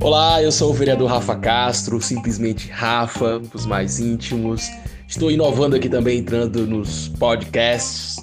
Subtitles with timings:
[0.00, 4.68] Olá, eu sou o vereador Rafa Castro, simplesmente Rafa, os mais íntimos.
[5.08, 8.16] Estou inovando aqui também, entrando nos podcasts.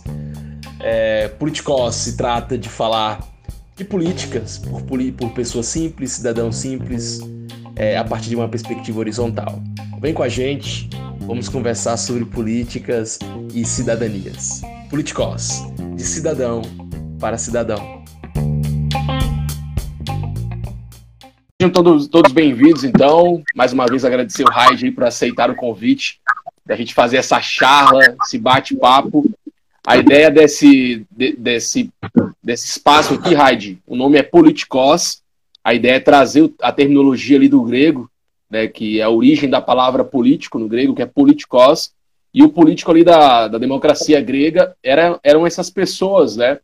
[0.79, 3.27] É, Politicós se trata de falar
[3.75, 7.19] de políticas por, por pessoas simples, cidadãos simples,
[7.75, 9.59] é, a partir de uma perspectiva horizontal.
[9.99, 10.87] Vem com a gente,
[11.21, 13.17] vamos conversar sobre políticas
[13.53, 14.61] e cidadanias.
[14.89, 15.63] Politicós,
[15.95, 16.61] de cidadão
[17.19, 18.00] para cidadão.
[21.61, 23.43] Sejam todos, todos bem-vindos, então.
[23.53, 26.19] Mais uma vez agradecer o Raid por aceitar o convite
[26.65, 29.29] da gente fazer essa charla, esse bate-papo.
[29.85, 31.91] A ideia desse, de, desse,
[32.41, 35.21] desse espaço aqui, Raid, o nome é Politikos.
[35.63, 38.09] A ideia é trazer a terminologia ali do grego,
[38.49, 41.91] né, que é a origem da palavra político no grego, que é politikos.
[42.33, 46.57] E o político ali da, da democracia grega era, eram essas pessoas, né,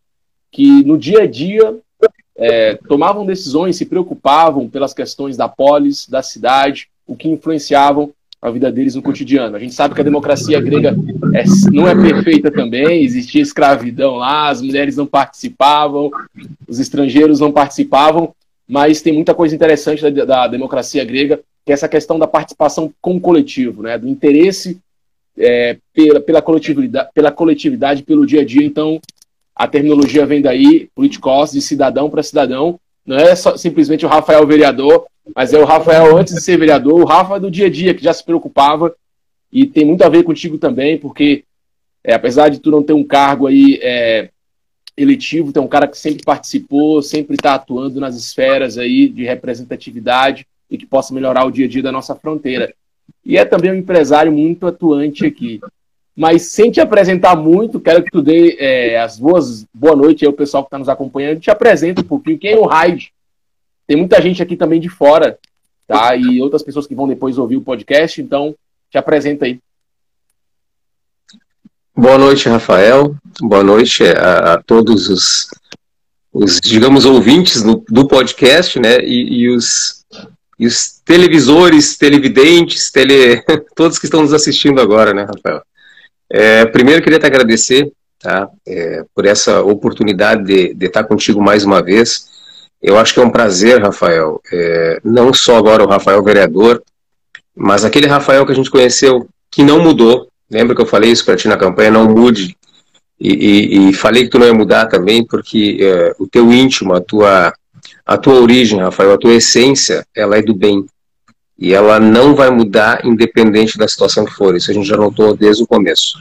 [0.51, 1.77] que no dia a dia
[2.38, 8.52] é, tomavam decisões, se preocupavam pelas questões da polis, da cidade, o que influenciavam a
[8.52, 9.55] vida deles no cotidiano.
[9.55, 10.96] A gente sabe que a democracia grega
[11.34, 16.12] é, não é perfeita também, existia escravidão lá, as mulheres não participavam,
[16.68, 18.34] os estrangeiros não participavam,
[18.68, 22.94] mas tem muita coisa interessante da, da democracia grega, que é essa questão da participação
[23.01, 24.79] com o coletivo, né, do interesse
[25.38, 28.63] é, pela, pela, coletividade, pela coletividade, pelo dia a dia.
[28.63, 28.99] Então,
[29.58, 32.80] a terminologia vem daí, politicos, de cidadão para cidadão.
[33.04, 37.02] Não é só, simplesmente o Rafael vereador, mas é o Rafael antes de ser vereador,
[37.02, 38.96] o Rafa do dia a dia, que já se preocupava.
[39.52, 41.44] E tem muito a ver contigo também, porque
[42.04, 44.30] é, apesar de tu não ter um cargo aí é,
[44.96, 50.46] eletivo, tem um cara que sempre participou, sempre está atuando nas esferas aí de representatividade
[50.70, 52.72] e que possa melhorar o dia a dia da nossa fronteira.
[53.26, 55.60] E é também um empresário muito atuante aqui.
[56.18, 60.27] Mas sem te apresentar muito, quero que tu dê é, as boas boa noite aí
[60.27, 61.40] ao pessoal que está nos acompanhando.
[61.40, 62.40] Te apresenta um pouquinho.
[62.40, 63.13] Quem é o Raid?
[63.85, 65.38] Tem muita gente aqui também de fora,
[65.85, 66.16] tá?
[66.16, 68.19] E outras pessoas que vão depois ouvir o podcast.
[68.19, 68.55] Então,
[68.89, 69.59] te apresenta aí.
[71.95, 73.16] Boa noite, Rafael.
[73.39, 75.47] Boa noite a, a todos os,
[76.34, 78.97] os, digamos, ouvintes do, do podcast, né?
[79.01, 80.03] E, e, os,
[80.57, 83.44] e os televisores, televidentes, tele,
[83.75, 85.61] todos que estão nos assistindo agora, né, Rafael?
[86.29, 91.63] É, primeiro, queria te agradecer tá, é, por essa oportunidade de, de, estar contigo mais
[91.63, 92.27] uma vez.
[92.81, 96.81] Eu acho que é um prazer, Rafael, é, não só agora o Rafael vereador,
[97.55, 100.27] mas aquele Rafael que a gente conheceu, que não mudou.
[100.49, 101.91] Lembra que eu falei isso para ti na campanha?
[101.91, 102.55] Não mude.
[103.19, 106.93] E, e, e, falei que tu não ia mudar também, porque é, o teu íntimo,
[106.93, 107.51] a tua,
[108.05, 110.85] a tua origem, Rafael, a tua essência, ela é do bem
[111.57, 114.56] e ela não vai mudar independente da situação que for.
[114.56, 116.18] Isso a gente já notou desde o começo.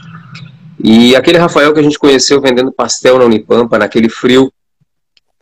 [0.83, 4.51] E aquele Rafael que a gente conheceu vendendo pastel na Unipampa, naquele frio,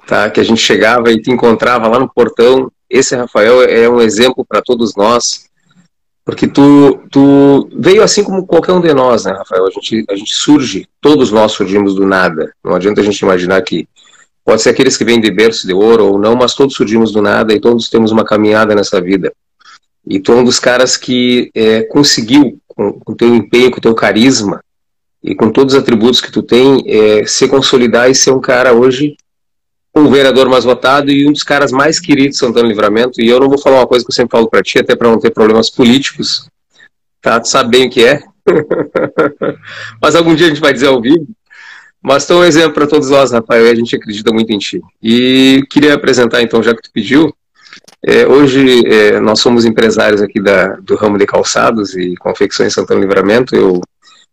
[0.05, 4.01] tá, que a gente chegava e te encontrava lá no portão, esse Rafael é um
[4.01, 5.45] exemplo para todos nós,
[6.23, 9.67] porque tu, tu veio assim como qualquer um de nós, né, Rafael?
[9.67, 12.53] A gente, a gente surge, todos nós surgimos do nada.
[12.63, 13.87] Não adianta a gente imaginar que
[14.43, 17.21] pode ser aqueles que vêm de berço de ouro ou não, mas todos surgimos do
[17.21, 19.31] nada e todos temos uma caminhada nessa vida.
[20.07, 23.81] E tu é um dos caras que é, conseguiu, com o teu empenho, com o
[23.81, 24.61] teu carisma
[25.23, 28.73] e com todos os atributos que tu tem, é, se consolidar e ser um cara
[28.73, 29.15] hoje
[29.95, 33.21] um vereador mais votado e um dos caras mais queridos de Santana Livramento.
[33.21, 35.09] E eu não vou falar uma coisa que eu sempre falo para ti, até para
[35.09, 36.49] não ter problemas políticos,
[37.21, 37.39] tá?
[37.39, 38.21] Tu sabe bem o que é.
[40.01, 41.25] Mas algum dia a gente vai dizer ao vivo.
[42.01, 44.59] Mas tu é um exemplo para todos nós, Rafael, e a gente acredita muito em
[44.59, 44.81] ti.
[45.01, 47.33] E queria apresentar, então, já que tu pediu,
[48.07, 53.01] é, hoje é, nós somos empresários aqui da, do ramo de calçados e confecções Santana
[53.01, 53.55] Livramento.
[53.55, 53.81] Eu,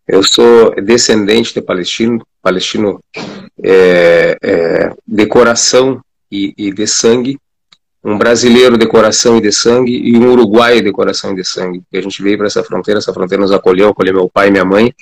[0.07, 3.01] eu sou descendente de palestino, palestino
[3.65, 7.39] é, é, de coração e, e, de sangue,
[8.05, 11.83] um brasileiro de coração e de sangue e um uruguaio de coração e de sangue.
[11.91, 14.51] E a gente veio para essa fronteira, essa fronteira nos acolheu, acolheu meu pai e
[14.51, 14.95] minha mãe,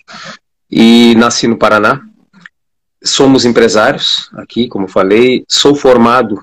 [0.70, 2.02] e nasci no Paraná.
[3.02, 6.40] Somos empresários aqui, como falei, sou formado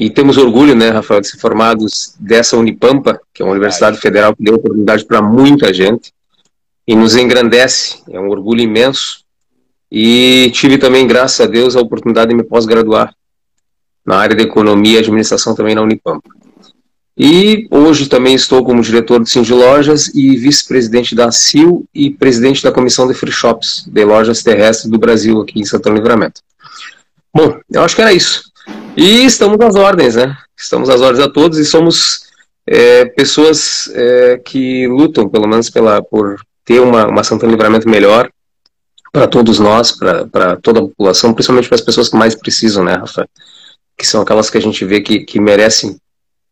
[0.00, 4.32] e temos orgulho, né, Rafael, de ser formados dessa Unipampa, que é uma universidade federal
[4.32, 6.12] que deu oportunidade para muita gente
[6.86, 9.24] e nos engrandece, é um orgulho imenso.
[9.90, 13.12] E tive também, graças a Deus, a oportunidade de me pós-graduar
[14.06, 16.30] na área de economia e administração também na Unipampa.
[17.18, 22.62] E hoje também estou como diretor do Cindy Lojas e vice-presidente da CIL e presidente
[22.62, 26.40] da comissão de free shops de lojas terrestres do Brasil aqui em Santana Livramento.
[27.34, 28.47] Bom, eu acho que era isso.
[28.96, 30.36] E estamos às ordens, né?
[30.56, 32.28] Estamos às ordens a todos e somos
[32.66, 38.30] é, pessoas é, que lutam, pelo menos, pela, por ter uma, uma Santana Livramento melhor
[39.12, 42.94] para todos nós, para toda a população, principalmente para as pessoas que mais precisam, né,
[42.94, 43.26] Rafa?
[43.98, 45.98] que são aquelas que a gente vê que, que merecem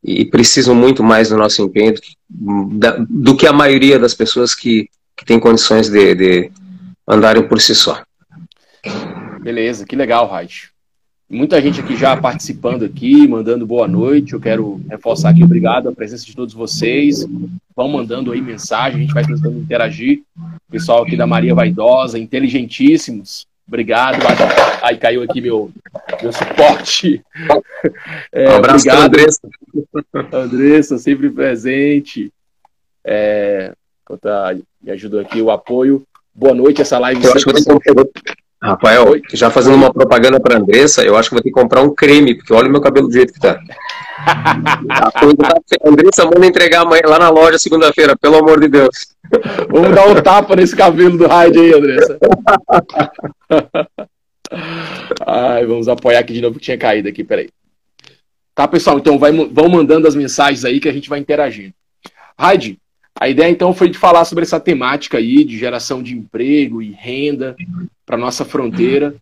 [0.03, 1.95] e precisam muito mais do nosso empenho
[2.29, 6.51] do, do que a maioria das pessoas que, que tem condições de, de
[7.09, 8.03] andarem por si só.
[9.41, 10.73] Beleza, que legal, Raid.
[11.29, 14.33] Muita gente aqui já participando aqui, mandando boa noite.
[14.33, 17.27] Eu quero reforçar aqui, obrigado a presença de todos vocês.
[17.75, 20.23] Vão mandando aí mensagem, a gente vai tentando interagir.
[20.39, 23.45] O pessoal aqui da Maria Vaidosa, inteligentíssimos.
[23.67, 24.19] Obrigado.
[24.81, 25.71] Aí caiu aqui meu,
[26.23, 27.23] meu suporte.
[28.33, 29.41] É, um abraço para Andressa.
[30.33, 32.33] Andressa, sempre presente.
[33.05, 33.73] É,
[34.83, 36.03] me ajudou aqui o apoio.
[36.35, 37.25] Boa noite, essa live.
[37.25, 38.11] Eu acho que eu
[38.67, 39.23] Rafael, Oi?
[39.33, 42.35] já fazendo uma propaganda para Andressa, eu acho que vou ter que comprar um creme,
[42.35, 43.59] porque olha o meu cabelo do jeito que tá.
[44.91, 45.21] a tá
[45.85, 49.15] Andressa, manda entregar amanhã lá na loja segunda-feira, pelo amor de Deus.
[49.71, 52.19] Vamos dar um tapa nesse cabelo do Raid aí, Andressa.
[55.27, 57.49] Ai, vamos apoiar aqui de novo que tinha caído aqui, peraí.
[58.55, 58.99] Tá, pessoal?
[58.99, 61.75] Então vai, vão mandando as mensagens aí que a gente vai interagindo.
[62.39, 62.79] Raid,
[63.19, 66.91] a ideia então foi de falar sobre essa temática aí de geração de emprego e
[66.91, 67.57] renda
[68.05, 69.15] para nossa fronteira.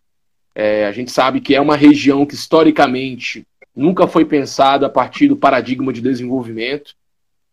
[0.54, 5.28] É, a gente sabe que é uma região que historicamente nunca foi pensada a partir
[5.28, 6.94] do paradigma de desenvolvimento.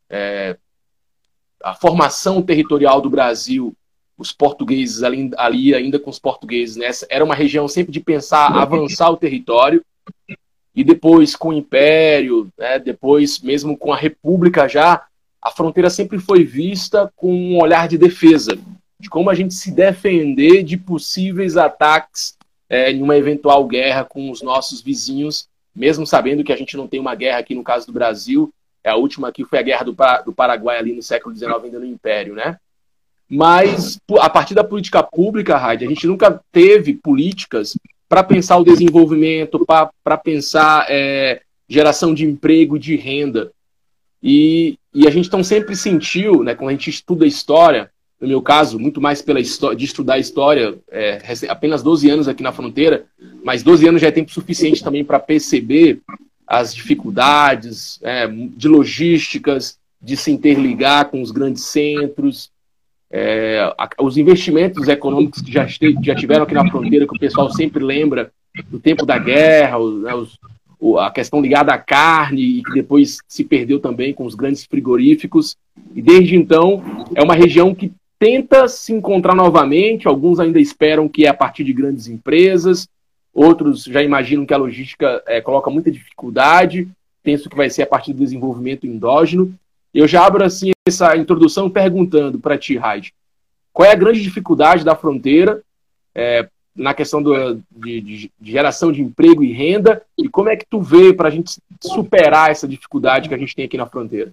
[0.09, 0.57] É,
[1.63, 3.75] a formação territorial do Brasil,
[4.17, 8.47] os portugueses ali, ali ainda com os portugueses nessa, era uma região sempre de pensar
[8.47, 9.83] avançar o território
[10.75, 15.05] e depois com o Império, né, depois mesmo com a República já
[15.41, 18.57] a fronteira sempre foi vista com um olhar de defesa,
[18.99, 22.37] de como a gente se defender de possíveis ataques
[22.69, 26.87] é, em uma eventual guerra com os nossos vizinhos, mesmo sabendo que a gente não
[26.87, 28.53] tem uma guerra aqui no caso do Brasil,
[28.83, 29.95] é a última aqui foi a guerra do,
[30.25, 32.57] do Paraguai ali no século XIX, ainda no Império, né?
[33.29, 37.77] Mas a partir da política pública, Raid, a gente nunca teve políticas
[38.09, 43.49] para pensar o desenvolvimento, para pensar é, geração de emprego de renda.
[44.21, 47.89] E, e a gente então sempre sentiu, né, quando a gente estuda história,
[48.19, 52.43] no meu caso, muito mais pela história, de estudar história, é, apenas 12 anos aqui
[52.43, 53.05] na fronteira,
[53.43, 55.99] mas 12 anos já é tempo suficiente também para perceber
[56.45, 62.51] as dificuldades é, de logísticas, de se interligar com os grandes centros,
[63.09, 67.83] é, os investimentos econômicos que já, já tiveram aqui na fronteira, que o pessoal sempre
[67.83, 68.31] lembra
[68.69, 70.37] do tempo da guerra, os, né, os
[70.99, 75.55] a questão ligada à carne e que depois se perdeu também com os grandes frigoríficos.
[75.95, 76.83] E desde então
[77.15, 80.07] é uma região que tenta se encontrar novamente.
[80.07, 82.87] Alguns ainda esperam que é a partir de grandes empresas,
[83.33, 86.87] outros já imaginam que a logística é, coloca muita dificuldade.
[87.23, 89.53] Penso que vai ser a partir do desenvolvimento endógeno.
[89.93, 93.13] Eu já abro assim essa introdução perguntando para ti, Raid,
[93.71, 95.61] qual é a grande dificuldade da fronteira
[96.15, 100.65] é, na questão do, de, de, geração de emprego e renda e como é que
[100.69, 104.31] tu vê para a gente superar essa dificuldade que a gente tem aqui na fronteira?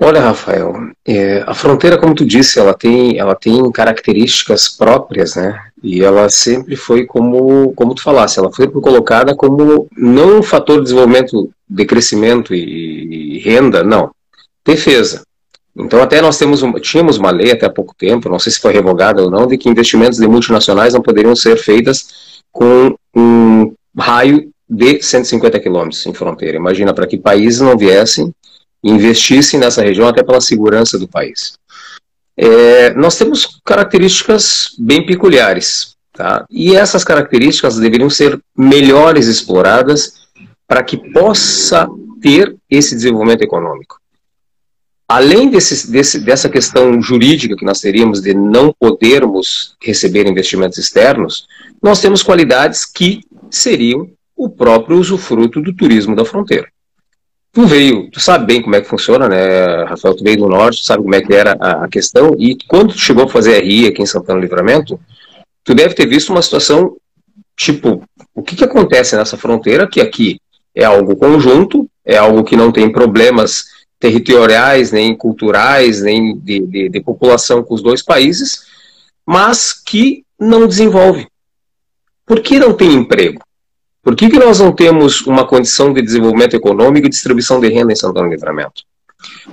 [0.00, 0.74] Olha, Rafael,
[1.04, 5.60] é, a fronteira, como tu disse, ela tem, ela tem características próprias, né?
[5.82, 10.76] E ela sempre foi como, como tu falasse, ela foi colocada como não um fator
[10.76, 14.12] de desenvolvimento, de crescimento e, e renda, não,
[14.64, 15.22] defesa.
[15.78, 18.72] Então, até nós temos tínhamos uma lei até há pouco tempo, não sei se foi
[18.72, 24.50] revogada ou não, de que investimentos de multinacionais não poderiam ser feitas com um raio
[24.68, 26.56] de 150 quilômetros em fronteira.
[26.56, 28.34] Imagina para que países não viessem
[28.82, 31.54] e investissem nessa região até pela segurança do país.
[32.36, 36.44] É, nós temos características bem peculiares, tá?
[36.50, 40.28] e essas características deveriam ser melhores exploradas
[40.66, 41.88] para que possa
[42.20, 43.97] ter esse desenvolvimento econômico
[45.08, 51.46] além desse, desse, dessa questão jurídica que nós teríamos de não podermos receber investimentos externos,
[51.82, 56.68] nós temos qualidades que seriam o próprio usufruto do turismo da fronteira.
[57.50, 60.14] Tu veio, tu sabe bem como é que funciona, né, Rafael?
[60.14, 62.92] Tu veio do norte, tu sabe como é que era a, a questão, e quando
[62.92, 65.00] tu chegou a fazer RI aqui em Santana do Livramento,
[65.64, 66.96] tu deve ter visto uma situação
[67.56, 68.02] tipo,
[68.34, 70.40] o que, que acontece nessa fronteira, que aqui
[70.74, 73.64] é algo conjunto, é algo que não tem problemas
[73.98, 78.62] territoriais, nem culturais, nem de, de, de população com os dois países,
[79.26, 81.26] mas que não desenvolve.
[82.24, 83.42] Por que não tem emprego?
[84.02, 87.92] Por que, que nós não temos uma condição de desenvolvimento econômico e distribuição de renda
[87.92, 88.82] em Santana do Livramento?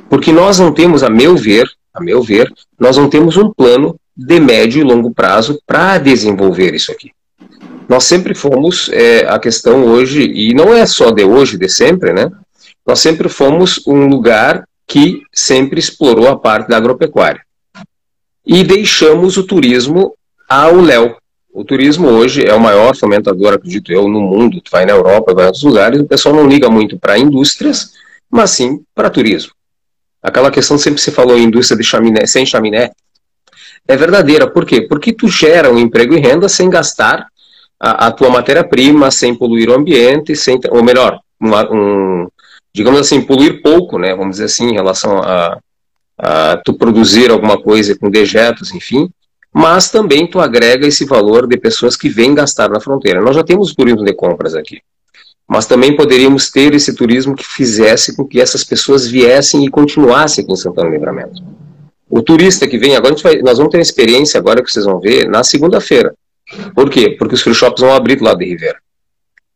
[0.09, 3.99] Porque nós não temos, a meu ver, a meu ver, nós não temos um plano
[4.15, 7.11] de médio e longo prazo para desenvolver isso aqui.
[7.89, 12.13] Nós sempre fomos é, a questão hoje, e não é só de hoje, de sempre,
[12.13, 12.31] né?
[12.85, 17.41] Nós sempre fomos um lugar que sempre explorou a parte da agropecuária.
[18.45, 20.13] E deixamos o turismo
[20.47, 21.17] ao léu.
[21.51, 24.61] O turismo hoje é o maior fomentador, acredito eu, no mundo.
[24.61, 27.93] Tu vai na Europa, vai em outros lugares, o pessoal não liga muito para indústrias,
[28.29, 29.51] mas sim para turismo.
[30.21, 32.91] Aquela questão sempre se falou em indústria de chaminé, sem chaminé,
[33.87, 34.47] é verdadeira.
[34.47, 34.81] Por quê?
[34.81, 37.27] Porque tu gera um emprego e renda sem gastar
[37.79, 42.27] a, a tua matéria-prima, sem poluir o ambiente, sem, ou melhor, uma, um,
[42.75, 44.13] digamos assim, poluir pouco, né?
[44.13, 45.57] Vamos dizer assim, em relação a,
[46.17, 49.09] a tu produzir alguma coisa com dejetos, enfim,
[49.53, 53.21] mas também tu agrega esse valor de pessoas que vêm gastar na fronteira.
[53.21, 54.81] Nós já temos turismo de compras aqui,
[55.47, 60.43] mas também poderíamos ter esse turismo que fizesse com que essas pessoas viessem e continuassem
[60.43, 61.41] aqui em Santana do Livramento.
[62.09, 64.99] O turista que vem agora, vai, nós vamos ter uma experiência agora que vocês vão
[64.99, 66.13] ver na segunda-feira.
[66.75, 67.15] Por quê?
[67.17, 68.77] Porque os free shops vão abrir do lado de Rivera.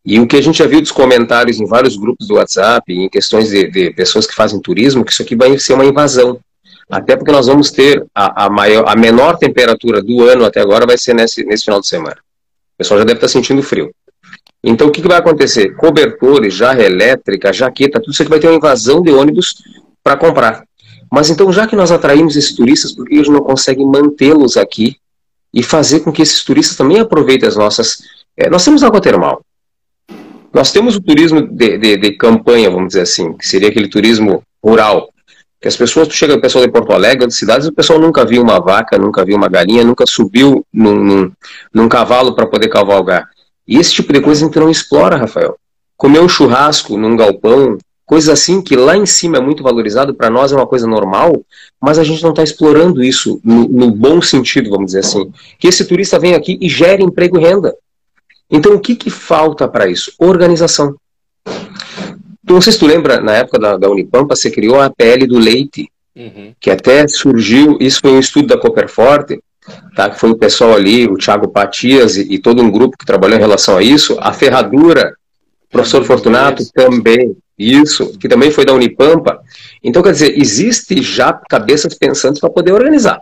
[0.04, 3.08] E o que a gente já viu dos comentários em vários grupos do WhatsApp, em
[3.08, 6.40] questões de, de pessoas que fazem turismo, que isso aqui vai ser uma invasão.
[6.90, 10.86] Até porque nós vamos ter a, a, maior, a menor temperatura do ano até agora
[10.86, 12.16] vai ser nesse, nesse final de semana.
[12.74, 13.90] O pessoal já deve estar sentindo frio.
[14.62, 15.74] Então, o que, que vai acontecer?
[15.76, 19.62] Cobertores, jarra elétrica, jaqueta, tudo isso aqui vai ter uma invasão de ônibus
[20.02, 20.64] para comprar.
[21.10, 24.56] Mas então, já que nós atraímos esses turistas, por que a gente não consegue mantê-los
[24.56, 24.96] aqui
[25.52, 28.02] e fazer com que esses turistas também aproveitem as nossas.
[28.36, 29.44] É, nós temos água termal.
[30.52, 34.42] Nós temos o turismo de, de, de, campanha, vamos dizer assim, que seria aquele turismo
[34.62, 35.08] rural.
[35.60, 38.24] Que as pessoas, tu chega o pessoal de Porto Alegre, de cidades, o pessoal nunca
[38.24, 41.32] viu uma vaca, nunca viu uma galinha, nunca subiu num, num,
[41.72, 43.28] num cavalo para poder cavalgar.
[43.68, 45.56] E esse tipo de coisa a gente não explora, Rafael.
[45.96, 47.78] Comer um churrasco num galpão,
[48.10, 51.44] coisa assim que lá em cima é muito valorizado, para nós é uma coisa normal,
[51.80, 55.30] mas a gente não está explorando isso no, no, bom sentido, vamos dizer assim.
[55.60, 57.72] Que esse turista vem aqui e gere emprego e renda.
[58.50, 60.12] Então o que, que falta para isso?
[60.18, 60.96] Organização.
[62.42, 65.26] Então, não sei se tu lembra, na época da, da Unipampa, você criou a APL
[65.28, 66.52] do leite, uhum.
[66.58, 69.40] que até surgiu, isso foi um estudo da Copperforte,
[69.94, 73.06] tá, que foi o pessoal ali, o Thiago Patias e, e, todo um grupo que
[73.06, 75.14] trabalhou em relação a isso, a ferradura,
[75.68, 79.38] o professor Fortunato também, isso, que também foi da Unipampa.
[79.84, 83.20] Então, quer dizer, existe já cabeças pensantes para poder organizar.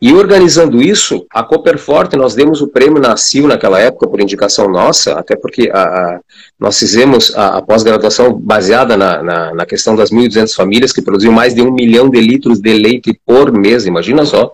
[0.00, 4.68] E organizando isso, a Copperforte, nós demos o prêmio na CIL naquela época, por indicação
[4.68, 6.20] nossa, até porque a, a
[6.60, 11.32] nós fizemos a, a pós-graduação baseada na, na, na, questão das 1.200 famílias que produziam
[11.32, 14.52] mais de um milhão de litros de leite por mês, imagina só,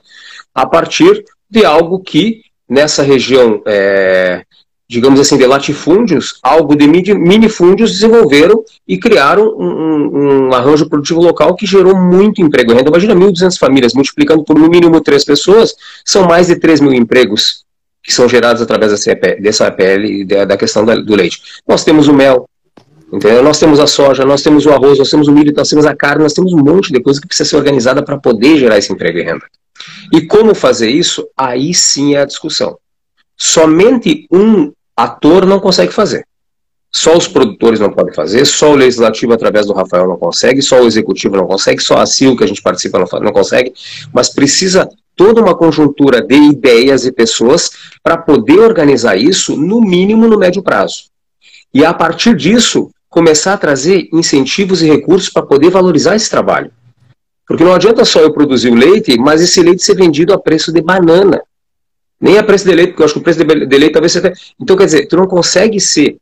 [0.55, 4.45] a partir de algo que nessa região é,
[4.93, 11.55] digamos assim, de latifúndios, algo de minifúndios desenvolveram e criaram um, um, arranjo produtivo local
[11.55, 12.75] que gerou muito emprego.
[12.75, 16.93] Renda, imagina 1.200 famílias, multiplicando por no mínimo três pessoas, são mais de 3 mil
[16.93, 17.65] empregos
[18.03, 18.93] que são gerados através
[19.41, 21.41] dessa, pele e da questão do leite.
[21.67, 22.47] Nós temos o mel,
[23.11, 23.43] entendeu?
[23.43, 25.97] nós temos a soja, nós temos o arroz, nós temos o milho, nós temos a
[25.97, 28.93] carne, nós temos um monte de coisa que precisa ser organizada para poder gerar esse
[28.93, 29.47] emprego e renda.
[30.13, 31.27] E como fazer isso?
[31.35, 32.77] Aí sim é a discussão.
[33.39, 36.27] Somente um ator não consegue fazer.
[36.95, 40.83] Só os produtores não podem fazer, só o legislativo através do Rafael não consegue, só
[40.83, 43.73] o executivo não consegue, só a CIL que a gente participa não, não consegue,
[44.13, 47.71] mas precisa toda uma conjuntura de ideias e pessoas
[48.03, 51.05] para poder organizar isso, no mínimo no médio prazo.
[51.73, 56.71] E a partir disso, começar a trazer incentivos e recursos para poder valorizar esse trabalho.
[57.47, 60.73] Porque não adianta só eu produzir o leite, mas esse leite ser vendido a preço
[60.73, 61.41] de banana.
[62.23, 64.33] Nem a preço de leite, porque eu acho que o preço de leite talvez seja.
[64.61, 66.17] Então, quer dizer, tu não consegue ser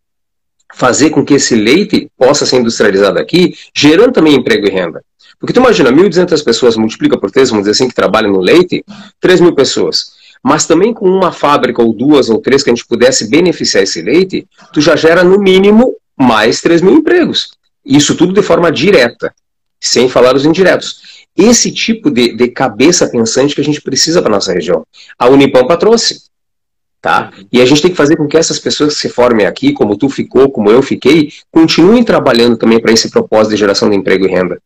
[0.74, 5.04] fazer com que esse leite possa ser industrializado aqui, gerando também emprego e renda.
[5.38, 8.82] Porque tu imagina, 1.200 pessoas multiplica por 3, vamos dizer assim, que trabalham no leite,
[9.20, 10.12] 3 mil pessoas.
[10.42, 14.00] Mas também com uma fábrica, ou duas, ou três, que a gente pudesse beneficiar esse
[14.00, 17.50] leite, tu já gera no mínimo mais 3 mil empregos.
[17.84, 19.34] Isso tudo de forma direta,
[19.78, 20.99] sem falar os indiretos
[21.36, 24.84] esse tipo de, de cabeça pensante que a gente precisa para nossa região.
[25.18, 26.28] A Unipampa trouxe.
[27.00, 27.32] Tá?
[27.50, 29.96] E a gente tem que fazer com que essas pessoas que se formem aqui, como
[29.96, 34.26] tu ficou, como eu fiquei, continuem trabalhando também para esse propósito de geração de emprego
[34.26, 34.60] e renda.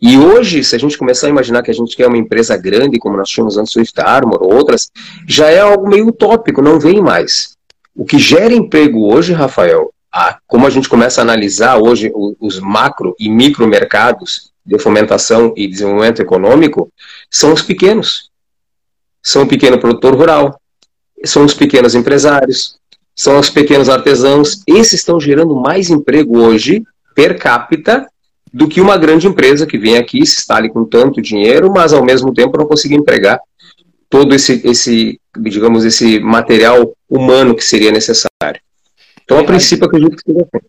[0.00, 2.98] E hoje, se a gente começar a imaginar que a gente quer uma empresa grande,
[2.98, 4.90] como nós tínhamos antes Swift Armor ou outras,
[5.26, 7.56] já é algo meio utópico, não vem mais.
[7.96, 12.58] O que gera emprego hoje, Rafael, a, como a gente começa a analisar hoje os
[12.60, 16.92] macro e micro mercados de fomentação e desenvolvimento econômico
[17.30, 18.30] são os pequenos.
[19.22, 20.60] São o pequeno produtor rural,
[21.24, 22.76] são os pequenos empresários,
[23.14, 24.62] são os pequenos artesãos.
[24.66, 26.82] Esses estão gerando mais emprego hoje,
[27.14, 28.06] per capita,
[28.52, 32.04] do que uma grande empresa que vem aqui, se instale com tanto dinheiro, mas ao
[32.04, 33.40] mesmo tempo não consegue empregar
[34.08, 38.60] todo esse, esse digamos, esse material humano que seria necessário.
[39.28, 40.66] Então, a princípio, acredito que seja assim.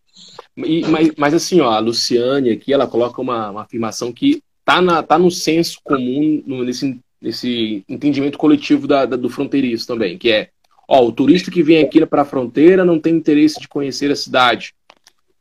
[0.58, 4.82] E, mas, mas assim, ó, a Luciane aqui, ela coloca uma, uma afirmação que tá,
[4.82, 10.18] na, tá no senso comum, no, nesse, nesse entendimento coletivo da, da, do fronteiriço também,
[10.18, 10.50] que é
[10.92, 14.16] Ó, o turista que vem aqui para a fronteira não tem interesse de conhecer a
[14.16, 14.74] cidade.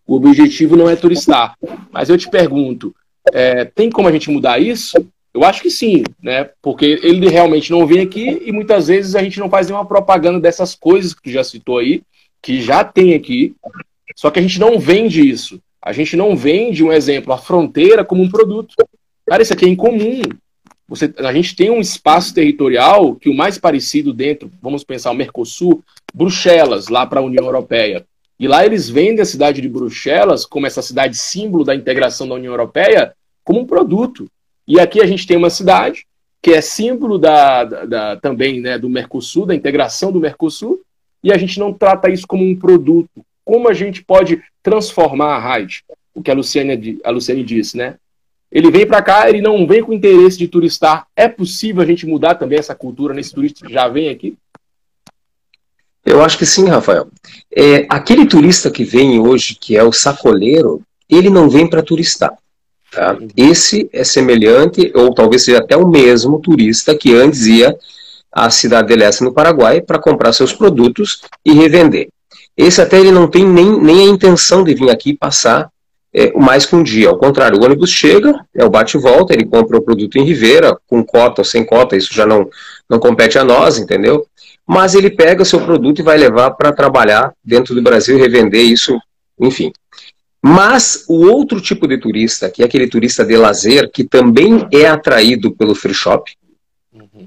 [0.06, 1.56] O objetivo não é turistar.
[1.90, 2.94] Mas eu te pergunto,
[3.32, 4.94] é, tem como a gente mudar isso?
[5.32, 6.50] Eu acho que sim, né?
[6.60, 10.38] Porque ele realmente não vem aqui e muitas vezes a gente não faz nenhuma propaganda
[10.38, 12.02] dessas coisas que tu já citou aí,
[12.42, 13.54] que já tem aqui,
[14.16, 15.60] só que a gente não vende isso.
[15.80, 18.74] A gente não vende, um exemplo, a fronteira como um produto.
[19.26, 20.22] Cara, isso aqui é incomum.
[20.88, 25.14] Você, a gente tem um espaço territorial que o mais parecido dentro, vamos pensar o
[25.14, 25.82] Mercosul,
[26.14, 28.06] Bruxelas, lá para a União Europeia.
[28.40, 32.36] E lá eles vendem a cidade de Bruxelas como essa cidade símbolo da integração da
[32.36, 33.12] União Europeia
[33.44, 34.30] como um produto.
[34.66, 36.06] E aqui a gente tem uma cidade
[36.40, 40.80] que é símbolo da, da, da também né, do Mercosul, da integração do Mercosul,
[41.22, 43.24] e a gente não trata isso como um produto.
[43.44, 45.84] Como a gente pode transformar a Raid?
[46.14, 47.96] O que a Luciane, a Luciane disse, né?
[48.50, 51.06] Ele vem para cá, ele não vem com interesse de turistar.
[51.14, 54.36] É possível a gente mudar também essa cultura nesse turista que já vem aqui?
[56.04, 57.08] Eu acho que sim, Rafael.
[57.54, 62.32] É, aquele turista que vem hoje, que é o sacoleiro, ele não vem para turistar.
[62.90, 63.18] Tá?
[63.36, 67.76] Esse é semelhante, ou talvez seja até o mesmo turista que antes ia
[68.32, 72.08] à cidade de Leste, no Paraguai, para comprar seus produtos e revender.
[72.56, 75.70] Esse até ele não tem nem, nem a intenção de vir aqui passar
[76.12, 77.08] é, mais que um dia.
[77.08, 80.76] Ao contrário, o ônibus chega, é o bate volta, ele compra o produto em Ribeira,
[80.86, 82.48] com cota ou sem cota, isso já não,
[82.88, 84.26] não compete a nós, entendeu?
[84.66, 88.62] Mas ele pega seu produto e vai levar para trabalhar dentro do Brasil e revender
[88.62, 88.98] isso,
[89.40, 89.72] enfim.
[90.42, 94.86] Mas o outro tipo de turista, que é aquele turista de lazer, que também é
[94.86, 96.30] atraído pelo free shop,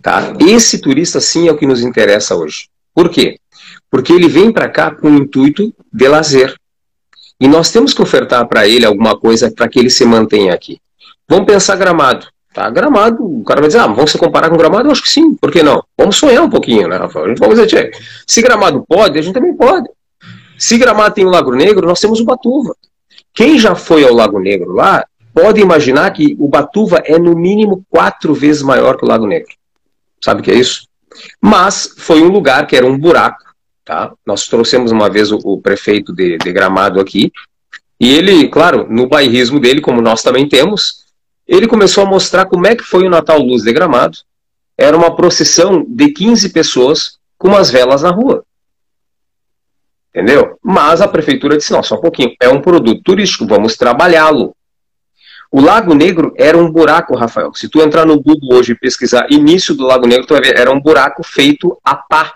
[0.02, 0.34] tá?
[0.40, 2.70] esse turista sim é o que nos interessa hoje.
[2.94, 3.38] Por quê?
[3.90, 6.56] Porque ele vem para cá com o intuito de lazer.
[7.40, 10.80] E nós temos que ofertar para ele alguma coisa para que ele se mantenha aqui.
[11.28, 12.28] Vamos pensar gramado.
[12.54, 14.88] Tá, gramado, o cara vai dizer, ah, vamos se comparar com gramado?
[14.88, 15.82] Eu acho que sim, por que não?
[15.98, 17.34] Vamos sonhar um pouquinho, né, Rafael?
[17.38, 17.92] Vai dizer,
[18.28, 19.90] se gramado pode, a gente também pode.
[20.58, 22.76] Se gramado tem o Lago Negro, nós temos o Batuva.
[23.34, 27.86] Quem já foi ao Lago Negro lá, pode imaginar que o Batuva é no mínimo
[27.90, 29.54] quatro vezes maior que o Lago Negro.
[30.24, 30.88] Sabe o que é isso?
[31.42, 33.52] Mas foi um lugar que era um buraco,
[33.84, 34.14] Tá?
[34.26, 37.32] Nós trouxemos uma vez o, o prefeito de, de, Gramado aqui,
[38.00, 41.04] e ele, claro, no bairrismo dele, como nós também temos,
[41.48, 44.18] ele começou a mostrar como é que foi o Natal Luz de Gramado.
[44.78, 48.44] Era uma procissão de 15 pessoas com umas velas na rua.
[50.10, 50.58] Entendeu?
[50.64, 54.56] Mas a prefeitura disse: não, só um pouquinho, é um produto turístico, vamos trabalhá-lo.
[55.52, 57.54] O Lago Negro era um buraco, Rafael.
[57.54, 60.58] Se tu entrar no Google hoje e pesquisar início do Lago Negro, tu vai ver,
[60.58, 62.36] era um buraco feito a pá.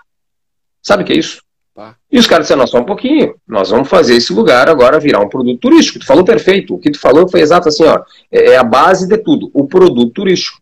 [0.82, 1.40] Sabe o que é isso?
[1.74, 1.96] Tá.
[2.12, 5.20] E os caras disseram, nós só um pouquinho, nós vamos fazer esse lugar agora virar
[5.20, 5.98] um produto turístico.
[5.98, 9.08] Tu falou perfeito, o que tu falou foi exato assim, ó, é, é a base
[9.08, 10.60] de tudo, o produto turístico.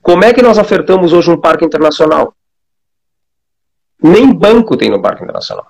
[0.00, 2.34] Como é que nós ofertamos hoje um parque internacional?
[4.02, 5.66] Nem banco tem no parque internacional.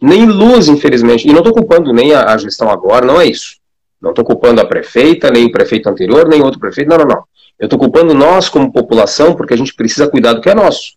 [0.00, 1.28] Nem luz, infelizmente.
[1.28, 3.56] E não estou culpando nem a, a, gestão agora, não é isso.
[4.02, 6.88] Não estou culpando a prefeita, nem o prefeito anterior, nem outro prefeito.
[6.88, 7.24] Não, não, não.
[7.58, 10.94] Eu estou culpando nós como população, porque a gente precisa cuidar do que é nosso.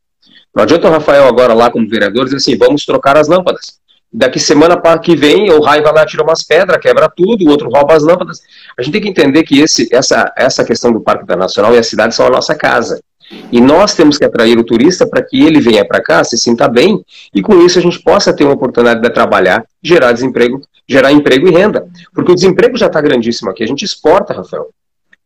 [0.56, 3.80] Não adianta o Rafael agora lá como vereador dizer assim, vamos trocar as lâmpadas.
[4.12, 7.70] Daqui semana que vem, o Raio vai lá, tira umas pedras, quebra tudo, o outro
[7.70, 8.40] rouba as lâmpadas.
[8.80, 11.84] A gente tem que entender que esse, essa, essa questão do Parque Internacional e a
[11.84, 13.02] cidade são a nossa casa.
[13.52, 16.68] E nós temos que atrair o turista para que ele venha para cá, se sinta
[16.68, 21.12] bem, e com isso a gente possa ter uma oportunidade de trabalhar, gerar desemprego, gerar
[21.12, 21.88] emprego e renda.
[22.14, 23.64] Porque o desemprego já está grandíssimo aqui.
[23.64, 24.70] A gente exporta, Rafael.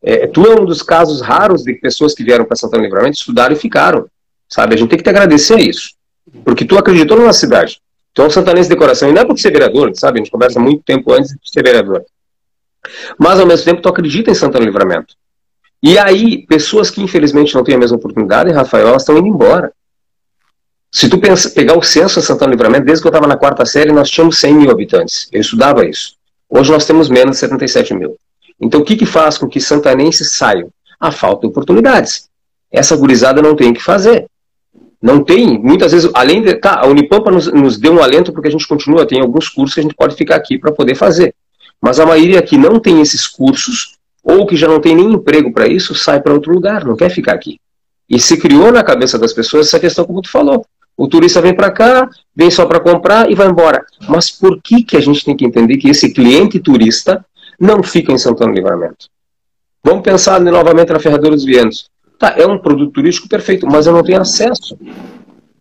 [0.01, 3.53] É, tu é um dos casos raros de pessoas que vieram para Santana Livramento, estudaram
[3.53, 4.07] e ficaram.
[4.47, 4.75] Sabe?
[4.75, 5.91] A gente tem que te agradecer isso.
[6.43, 7.81] Porque tu acreditou na cidade.
[8.13, 9.09] Tu é um santanense de coração.
[9.09, 10.19] E não é por ser vereador, sabe?
[10.19, 12.03] A gente conversa muito tempo antes de ser vereador.
[13.17, 15.13] Mas, ao mesmo tempo, tu acredita em Santana Livramento.
[15.82, 19.72] E aí, pessoas que infelizmente não têm a mesma oportunidade, Rafael, elas estão indo embora.
[20.92, 23.65] Se tu pensa, pegar o censo de Santana Livramento, desde que eu estava na quarta
[23.65, 25.30] série, nós tínhamos 100 mil habitantes.
[25.32, 26.15] Eu estudava isso.
[26.50, 28.18] Hoje nós temos menos de 77 mil.
[28.60, 30.70] Então, o que, que faz com que santanenses saiam?
[31.00, 32.28] A falta de oportunidades.
[32.72, 34.26] Essa gurizada não tem o que fazer.
[35.02, 36.56] Não tem, muitas vezes, além de.
[36.56, 39.74] Tá, a Unipampa nos, nos deu um alento porque a gente continua, tem alguns cursos
[39.74, 41.34] que a gente pode ficar aqui para poder fazer.
[41.82, 45.51] Mas a maioria que não tem esses cursos, ou que já não tem nem emprego
[45.51, 47.60] para isso, sai para outro lugar, não quer ficar aqui.
[48.10, 50.65] E se criou na cabeça das pessoas essa questão, como tu falou.
[50.97, 53.86] O turista vem para cá, vem só para comprar e vai embora.
[54.08, 57.23] Mas por que, que a gente tem que entender que esse cliente turista
[57.60, 59.08] não fica em Santana Livramento?
[59.84, 61.89] Vamos pensar novamente na Ferradura dos Vientos.
[62.17, 64.77] Tá, é um produto turístico perfeito, mas eu não tenho acesso.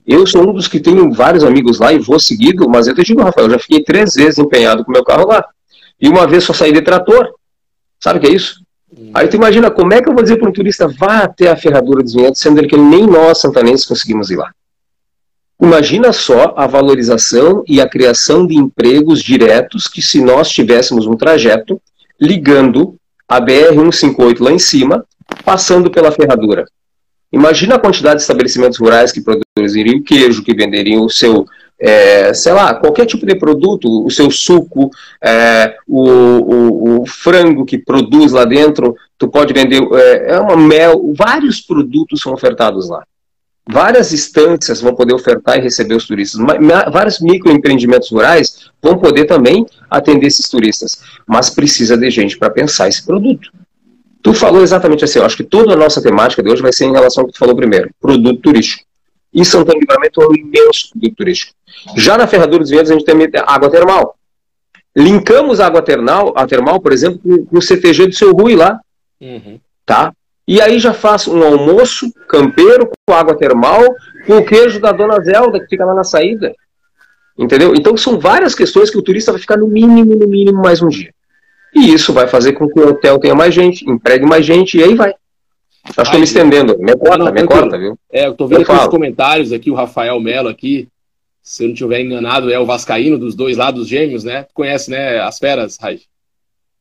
[0.05, 3.05] Eu sou um dos que tenho vários amigos lá e vou seguido, mas eu te
[3.05, 5.45] digo, Rafael, eu já fiquei três vezes empenhado com meu carro lá.
[6.01, 7.29] E uma vez só saí de trator.
[8.01, 8.63] Sabe o que é isso?
[8.97, 9.11] Hum.
[9.15, 11.57] Aí tu imagina como é que eu vou dizer para um turista vá até a
[11.57, 14.51] ferradura dos vinhedos, sendo que nem nós santanenses conseguimos ir lá.
[15.61, 21.17] Imagina só a valorização e a criação de empregos diretos que se nós tivéssemos um
[21.17, 21.83] trajeto
[22.21, 22.97] ligando
[23.29, 25.05] a BR-158 lá em cima,
[25.45, 26.65] passando pela ferradura.
[27.33, 31.45] Imagina a quantidade de estabelecimentos rurais que produziriam queijo, que venderiam o seu,
[31.81, 34.91] é, sei lá, qualquer tipo de produto, o seu suco,
[35.23, 40.57] é, o, o, o, frango que produz lá dentro, tu pode vender, é, é uma
[40.57, 43.05] mel, vários produtos são ofertados lá.
[43.71, 46.41] Várias instâncias vão poder ofertar e receber os turistas.
[46.91, 51.03] Vários microempreendimentos rurais vão poder também atender esses turistas.
[51.27, 53.51] Mas precisa de gente para pensar esse produto.
[54.23, 56.87] Tu falou exatamente assim, eu acho que toda a nossa temática de hoje vai ser
[56.87, 58.85] em relação ao que tu falou primeiro, produto turístico.
[59.33, 61.53] E Santana Livramento é um imenso produto turístico.
[61.97, 63.15] Já na Ferradura dos Vinhedos a gente tem
[63.47, 64.17] água termal.
[64.97, 68.81] Linkamos a água termal, a termal, por exemplo, com o CTG do seu Rui lá.
[69.21, 69.61] Uhum.
[69.85, 70.13] Tá?
[70.47, 73.83] E aí já faço um almoço campeiro com água termal,
[74.27, 76.55] com o queijo da Dona Zelda, que fica lá na saída.
[77.37, 77.75] Entendeu?
[77.75, 80.89] Então são várias questões que o turista vai ficar no mínimo, no mínimo, mais um
[80.89, 81.13] dia.
[81.75, 84.83] E isso vai fazer com que o hotel tenha mais gente, empregue mais gente, e
[84.83, 85.15] aí vai.
[85.97, 86.79] Acho que estou me estendendo.
[86.79, 87.99] Me corta, não, me corta, viu?
[88.13, 90.89] É, eu tô vendo aqui os comentários aqui, o Rafael Melo aqui,
[91.43, 94.47] se eu não estiver enganado, é o Vascaíno dos dois lados gêmeos, né?
[94.53, 96.03] Conhece, né, as feras, Raid?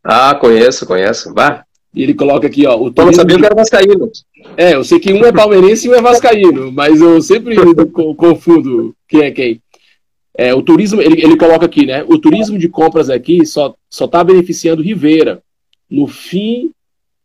[0.03, 1.33] Ah, conheço, conheço.
[1.33, 2.77] Bah, e ele coloca aqui, ó.
[2.77, 4.11] O eu sabia que era Vascaíno.
[4.55, 7.55] É, eu sei que um é palmeirense e um é Vascaíno, mas eu sempre
[8.15, 9.61] confundo quem é quem.
[10.37, 12.05] É, o turismo, ele, ele coloca aqui, né?
[12.07, 15.41] O turismo de compras aqui só está beneficiando Rivera.
[15.89, 16.71] No fim,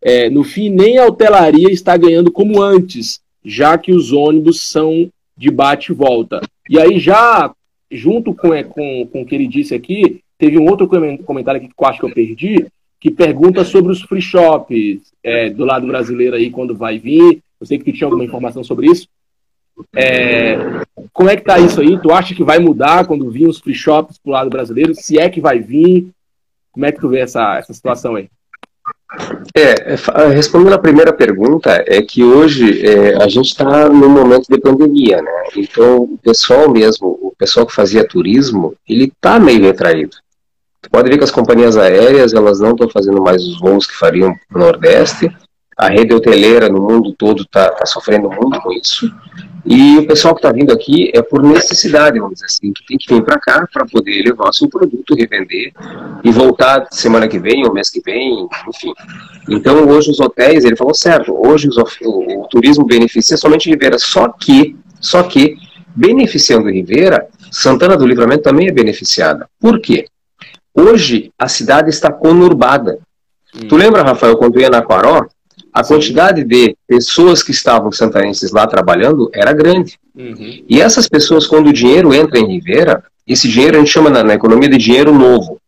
[0.02, 5.08] é, no fim, nem a hotelaria está ganhando como antes, já que os ônibus são
[5.36, 6.40] de bate e volta.
[6.68, 7.52] E aí, já
[7.90, 11.68] junto com, é, com, com o que ele disse aqui, teve um outro comentário aqui
[11.68, 12.66] que eu acho que eu perdi,
[12.98, 17.40] que pergunta sobre os free shops é, do lado brasileiro aí, quando vai vir.
[17.60, 19.06] Eu sei que tu tinha alguma informação sobre isso.
[19.94, 20.56] É,
[21.12, 22.00] como é que tá isso aí?
[22.00, 24.94] Tu acha que vai mudar quando vir os free shops pro lado brasileiro?
[24.94, 26.08] Se é que vai vir?
[26.72, 28.28] Como é que tu vê essa, essa situação aí?
[29.54, 34.46] É, é respondendo a primeira pergunta, é que hoje é, a gente está num momento
[34.48, 35.44] de pandemia, né?
[35.56, 40.16] Então, o pessoal mesmo, o pessoal que fazia turismo, ele está meio retraído.
[40.80, 43.96] Tu pode ver que as companhias aéreas elas não estão fazendo mais os voos que
[43.96, 45.30] fariam no Nordeste.
[45.76, 49.10] A rede hoteleira no mundo todo está tá sofrendo muito com isso.
[49.64, 52.98] E o pessoal que está vindo aqui é por necessidade, vamos dizer assim, que tem
[52.98, 55.72] que vir para cá para poder levar seu produto, revender
[56.24, 58.92] e voltar semana que vem ou mês que vem, enfim.
[59.48, 63.98] Então hoje os hotéis, ele falou certo, hoje os, o, o turismo beneficia somente Ribeira,
[63.98, 65.54] só que, só que,
[65.94, 69.48] beneficiando Ribeira, Santana do Livramento também é beneficiada.
[69.60, 70.06] Por quê?
[70.74, 72.98] Hoje, a cidade está conurbada.
[73.54, 73.68] Hum.
[73.68, 75.26] Tu lembra, Rafael, quando ia na Quaró?
[75.72, 79.98] A quantidade de pessoas que estavam santarenses lá trabalhando era grande.
[80.14, 80.64] Uhum.
[80.68, 84.22] E essas pessoas, quando o dinheiro entra em Ribeira, esse dinheiro a gente chama na,
[84.22, 85.58] na, economia de dinheiro novo,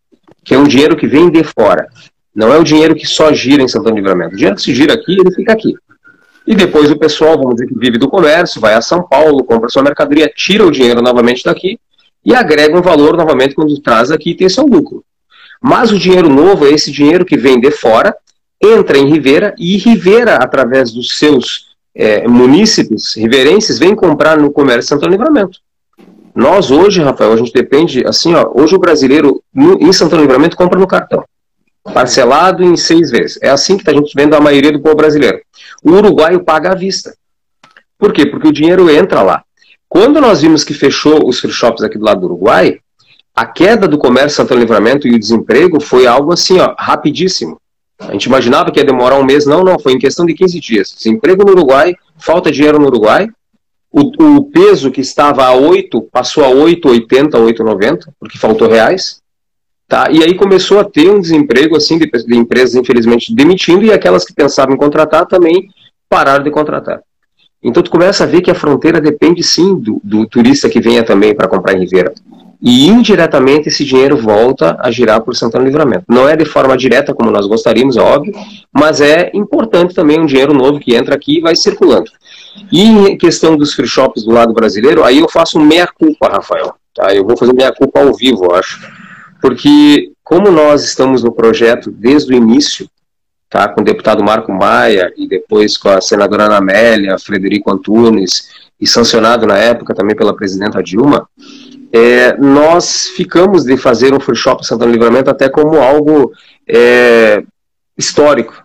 [0.45, 1.89] que é um dinheiro que vem de fora.
[2.35, 4.35] Não é o dinheiro que só gira em Santana do Livramento.
[4.35, 5.73] O dinheiro que se gira aqui, ele fica aqui.
[6.47, 9.71] E depois o pessoal, vamos dizer que vive do comércio, vai a São Paulo, compra
[9.71, 11.79] sua mercadoria, tira o dinheiro novamente daqui
[12.25, 15.03] e agrega um valor novamente quando traz aqui e tem seu lucro.
[15.63, 18.15] Mas o dinheiro novo é esse dinheiro que vem de fora,
[18.63, 24.89] entra em Rivera e Rivera, através dos seus é, munícipes riverenses, vem comprar no comércio
[24.89, 25.59] Santo Livramento.
[26.35, 30.57] Nós hoje, Rafael, a gente depende, assim, ó, hoje o brasileiro no, em Santo Livramento
[30.57, 31.25] compra no cartão,
[31.93, 33.39] parcelado em seis vezes.
[33.41, 35.41] É assim que a gente vendo a maioria do povo brasileiro.
[35.83, 37.15] O uruguaio paga à vista.
[37.97, 38.27] Por quê?
[38.27, 39.45] Porque o dinheiro entra lá.
[39.89, 42.79] Quando nós vimos que fechou os free shops aqui do lado do Uruguai,
[43.33, 47.61] a queda do comércio Santana Livramento e o desemprego foi algo assim, ó, rapidíssimo.
[48.09, 50.61] A gente imaginava que ia demorar um mês, não, não, foi em questão de 15
[50.61, 50.95] dias.
[50.97, 53.29] Desemprego no Uruguai, falta de dinheiro no Uruguai,
[53.91, 59.23] o, o peso que estava a 8 passou a 8,80, 8,90, porque faltou reais.
[59.87, 60.11] Tá?
[60.11, 64.25] E aí começou a ter um desemprego assim de, de empresas, infelizmente, demitindo, e aquelas
[64.25, 65.69] que pensavam em contratar também
[66.09, 67.03] pararam de contratar.
[67.63, 71.05] Então tu começa a ver que a fronteira depende sim do, do turista que venha
[71.05, 72.13] também para comprar em Ribeira.
[72.67, 76.07] E indiretamente esse dinheiro volta a girar por Santana Livramento.
[76.09, 78.33] Não é de forma direta como nós gostaríamos, é óbvio,
[78.73, 82.11] mas é importante também um dinheiro novo que entra aqui e vai circulando.
[82.73, 86.75] E em questão dos free shops do lado brasileiro, aí eu faço meia-culpa, Rafael.
[86.95, 87.15] Tá?
[87.15, 88.81] Eu vou fazer meia-culpa ao vivo, eu acho.
[89.43, 92.89] Porque como nós estamos no projeto desde o início,
[93.51, 93.69] tá?
[93.69, 98.49] com o deputado Marco Maia e depois com a senadora Ana Amélia, Frederico Antunes,
[98.81, 101.29] e sancionado na época também pela presidenta Dilma,
[101.97, 106.33] é, nós ficamos de fazer um free shop Santana Livramento até como algo
[106.69, 107.45] é,
[107.97, 108.65] histórico.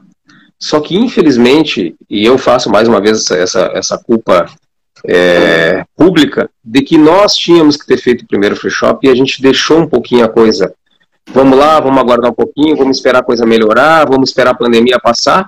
[0.58, 4.48] Só que, infelizmente, e eu faço mais uma vez essa, essa, essa culpa
[5.06, 9.16] é, pública de que nós tínhamos que ter feito o primeiro free shop e a
[9.16, 10.74] gente deixou um pouquinho a coisa.
[11.32, 15.00] Vamos lá, vamos aguardar um pouquinho, vamos esperar a coisa melhorar, vamos esperar a pandemia
[15.00, 15.48] passar.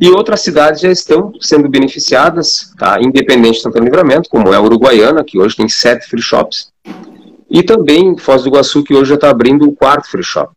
[0.00, 3.00] E outras cidades já estão sendo beneficiadas, tá?
[3.00, 6.72] independente de Santana Livramento, como é a Uruguaiana, que hoje tem sete free shops.
[7.52, 10.50] E também Foz do Iguaçu, que hoje já está abrindo o quarto free shop.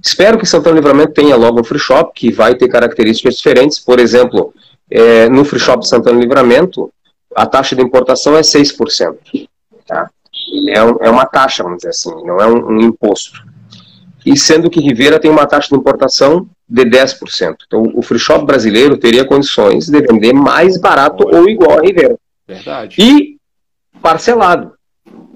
[0.00, 3.78] Espero que Santana Livramento tenha logo um free shop, que vai ter características diferentes.
[3.78, 4.52] Por exemplo,
[4.90, 6.92] é, no free shop Santana Livramento,
[7.34, 9.16] a taxa de importação é 6%.
[9.86, 10.10] Tá?
[10.68, 13.42] É, é uma taxa, vamos dizer assim, não é um, um, imposto.
[14.26, 17.56] E sendo que Rivera tem uma taxa de importação de 10%.
[17.66, 22.18] Então, o free shop brasileiro teria condições de vender mais barato ou igual a Rivera.
[22.46, 22.96] Verdade.
[23.00, 23.38] E
[24.02, 24.73] parcelado.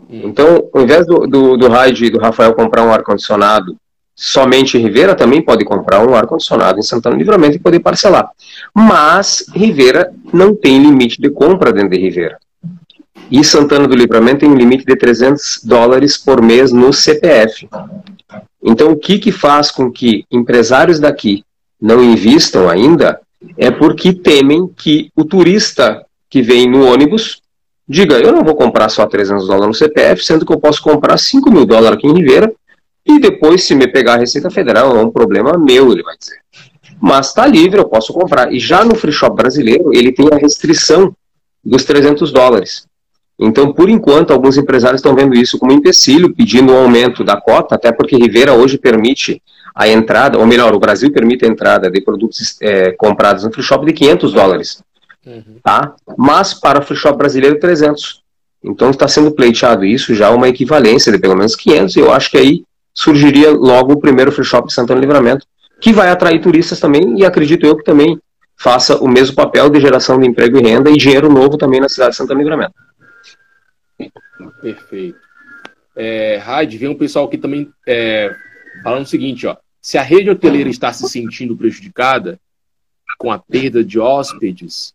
[0.08, 3.76] Então, ao invés do, do, do Raid e do Rafael comprar um ar-condicionado
[4.14, 8.30] somente Rivera também pode comprar um ar-condicionado em Santana Livramento e poder parcelar.
[8.74, 12.38] Mas Rivera não tem limite de compra dentro de Rivera.
[13.30, 17.68] E Santana do Livramento tem um limite de 300 dólares por mês no CPF.
[18.62, 21.44] Então, o que, que faz com que empresários daqui
[21.80, 23.20] não invistam ainda
[23.56, 27.40] é porque temem que o turista que vem no ônibus
[27.88, 31.16] diga: eu não vou comprar só 300 dólares no CPF, sendo que eu posso comprar
[31.16, 32.52] 5 mil dólares aqui em Ribeira
[33.08, 36.36] e depois, se me pegar a Receita Federal, é um problema meu, ele vai dizer.
[37.00, 38.52] Mas está livre, eu posso comprar.
[38.52, 41.14] E já no free shop brasileiro, ele tem a restrição
[41.64, 42.86] dos 300 dólares.
[43.38, 47.76] Então, por enquanto, alguns empresários estão vendo isso como empecilho, pedindo um aumento da cota,
[47.76, 49.40] até porque Rivera hoje permite
[49.74, 53.62] a entrada, ou melhor, o Brasil permite a entrada de produtos é, comprados no free
[53.62, 54.82] shop de 500 dólares.
[55.28, 55.60] Uhum.
[55.62, 55.94] Tá?
[56.16, 58.22] Mas para o free shop brasileiro, 300.
[58.64, 62.30] Então está sendo pleiteado isso já uma equivalência de pelo menos 500, e eu acho
[62.30, 62.64] que aí
[62.94, 65.46] surgiria logo o primeiro free shop Santana Livramento,
[65.80, 68.18] que vai atrair turistas também e acredito eu que também
[68.56, 71.88] faça o mesmo papel de geração de emprego e renda e dinheiro novo também na
[71.88, 72.74] cidade de Santana Livramento.
[74.60, 75.18] Perfeito.
[75.94, 78.34] É, Raid, vem um pessoal aqui também é,
[78.82, 79.56] falando o seguinte, ó.
[79.80, 82.40] Se a rede hoteleira está se sentindo prejudicada
[83.16, 84.94] com a perda de hóspedes,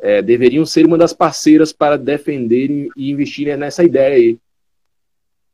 [0.00, 4.38] é, deveriam ser uma das parceiras para defenderem e investirem nessa ideia aí.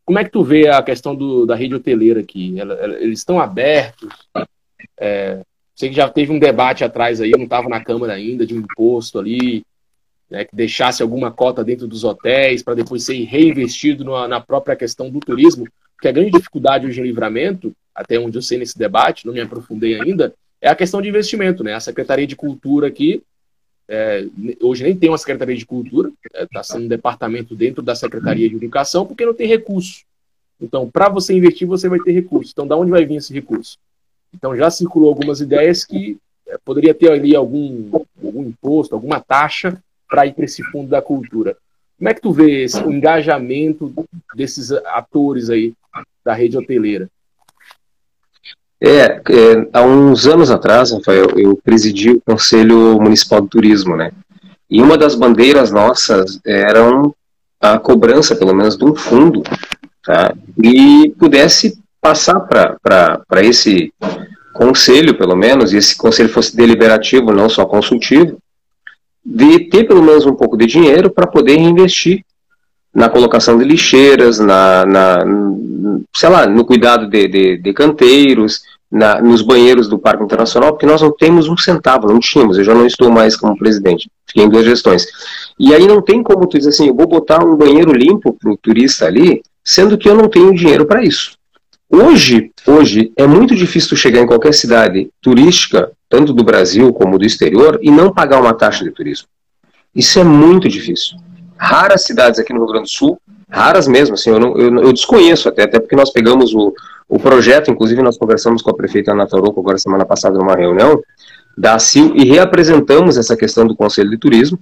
[0.05, 2.59] Como é que tu vê a questão do, da rede hoteleira aqui?
[2.59, 4.09] Ela, ela, eles estão abertos?
[4.99, 5.43] É,
[5.75, 8.55] sei que já teve um debate atrás aí, eu não estava na Câmara ainda, de
[8.55, 9.65] um imposto ali,
[10.31, 14.77] né, que deixasse alguma cota dentro dos hotéis para depois ser reinvestido na, na, própria
[14.77, 15.67] questão do turismo.
[15.95, 19.41] Porque a grande dificuldade hoje em livramento, até onde eu sei nesse debate, não me
[19.41, 21.65] aprofundei ainda, é a questão de investimento.
[21.65, 21.75] Né?
[21.75, 23.23] A Secretaria de Cultura aqui,
[23.89, 24.27] é,
[24.61, 28.49] hoje nem tem uma Secretaria de Cultura, está é, sendo um departamento dentro da Secretaria
[28.49, 30.05] de Educação, porque não tem recurso.
[30.61, 32.51] Então, para você investir, você vai ter recurso.
[32.53, 33.79] Então, da onde vai vir esse recurso?
[34.35, 37.89] Então, já circulou algumas ideias que é, poderia ter ali algum,
[38.23, 41.57] algum imposto, alguma taxa para ir para esse fundo da cultura.
[41.97, 43.93] Como é que tu vê esse, o engajamento
[44.35, 45.73] desses atores aí
[46.25, 47.09] da rede hoteleira?
[48.81, 49.21] É, é,
[49.73, 54.13] há uns anos atrás, Rafael, eu presidi o Conselho Municipal de Turismo, né?
[54.71, 56.81] E uma das bandeiras nossas era
[57.61, 59.43] a cobrança, pelo menos, de um fundo,
[60.05, 60.33] tá?
[60.63, 63.93] E pudesse passar para esse
[64.55, 68.39] conselho, pelo menos, e esse conselho fosse deliberativo, não só consultivo,
[69.25, 72.25] de ter pelo menos um pouco de dinheiro para poder reinvestir
[72.95, 75.25] na colocação de lixeiras, na, na
[76.15, 80.87] sei lá, no cuidado de, de, de canteiros, na, nos banheiros do Parque Internacional, porque
[80.87, 84.45] nós não temos um centavo, não tínhamos, eu já não estou mais como presidente, fiquei
[84.45, 85.07] em duas gestões.
[85.59, 88.51] E aí não tem como tu dizer assim, eu vou botar um banheiro limpo para
[88.51, 91.37] o turista ali, sendo que eu não tenho dinheiro para isso.
[91.91, 97.19] Hoje, hoje é muito difícil tu chegar em qualquer cidade turística, tanto do Brasil como
[97.19, 99.27] do exterior, e não pagar uma taxa de turismo.
[99.95, 101.17] Isso é muito difícil.
[101.59, 104.93] Raras cidades aqui no Rio Grande do Sul raras mesmo, assim, eu, não, eu, eu,
[104.93, 106.73] desconheço até, até porque nós pegamos o,
[107.09, 111.01] o projeto, inclusive nós conversamos com a prefeita Ana agora semana passada numa reunião
[111.57, 114.59] da CIL e reapresentamos essa questão do Conselho de Turismo,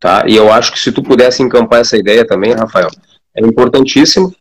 [0.00, 0.24] tá?
[0.26, 2.88] E eu acho que se tu pudesse encampar essa ideia também, Rafael,
[3.36, 4.34] é importantíssimo,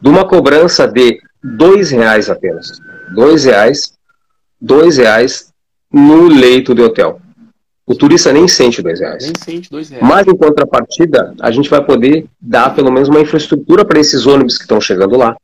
[0.00, 2.72] de uma cobrança de dois reais apenas,
[3.14, 3.92] dois reais,
[4.60, 5.52] dois reais
[5.92, 7.20] no leito de hotel.
[7.92, 9.22] O turista nem sente dois reais.
[9.22, 10.02] Nem sente dois reais.
[10.02, 14.56] Mas em contrapartida, a gente vai poder dar pelo menos uma infraestrutura para esses ônibus
[14.56, 15.36] que estão chegando lá.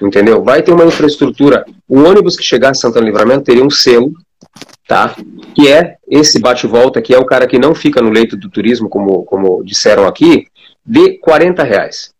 [0.00, 0.40] Entendeu?
[0.40, 1.66] Vai ter uma infraestrutura.
[1.88, 4.12] O ônibus que chegar em Santana Livramento teria um selo,
[4.86, 5.16] tá?
[5.52, 8.88] Que é esse bate-volta, que é o cara que não fica no leito do turismo,
[8.88, 10.46] como, como disseram aqui,
[10.86, 12.12] de 40 reais.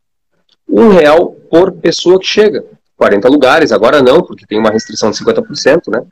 [0.69, 2.65] Um real por pessoa que chega.
[2.97, 6.03] 40 lugares, agora não, porque tem uma restrição de 50%, né?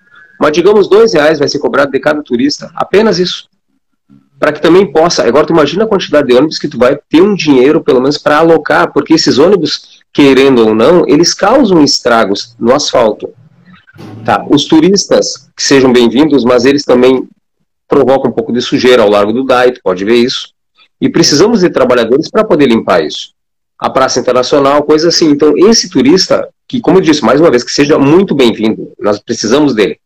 [0.43, 2.69] Mas digamos, dois reais vai ser cobrado de cada turista.
[2.75, 3.49] Apenas isso.
[4.41, 5.23] para que também possa.
[5.23, 8.19] Agora, tu imagina a quantidade de ônibus que tu vai ter um dinheiro, pelo menos,
[8.19, 13.33] para alocar, porque esses ônibus, querendo ou não, eles causam estragos no asfalto.
[14.25, 14.45] Tá?
[14.51, 17.29] Os turistas, que sejam bem-vindos, mas eles também
[17.87, 20.49] provocam um pouco de sujeira ao largo do DAI, tu pode ver isso.
[21.01, 23.29] E precisamos de trabalhadores para poder limpar isso.
[23.79, 25.31] A Praça Internacional, coisa assim.
[25.31, 29.21] Então, esse turista, que, como eu disse, mais uma vez, que seja muito bem-vindo, nós
[29.21, 30.01] precisamos dele.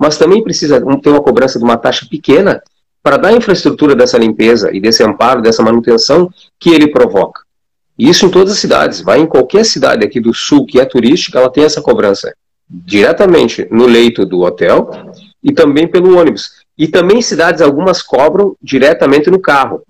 [0.00, 2.62] Mas também precisa ter uma cobrança de uma taxa pequena
[3.02, 7.42] para dar a infraestrutura dessa limpeza e desse amparo, dessa manutenção que ele provoca.
[7.98, 9.02] Isso em todas as cidades.
[9.02, 12.34] Vai em qualquer cidade aqui do sul que é turística, ela tem essa cobrança
[12.68, 14.90] diretamente no leito do hotel
[15.42, 16.52] e também pelo ônibus.
[16.78, 19.82] E também cidades algumas cobram diretamente no carro.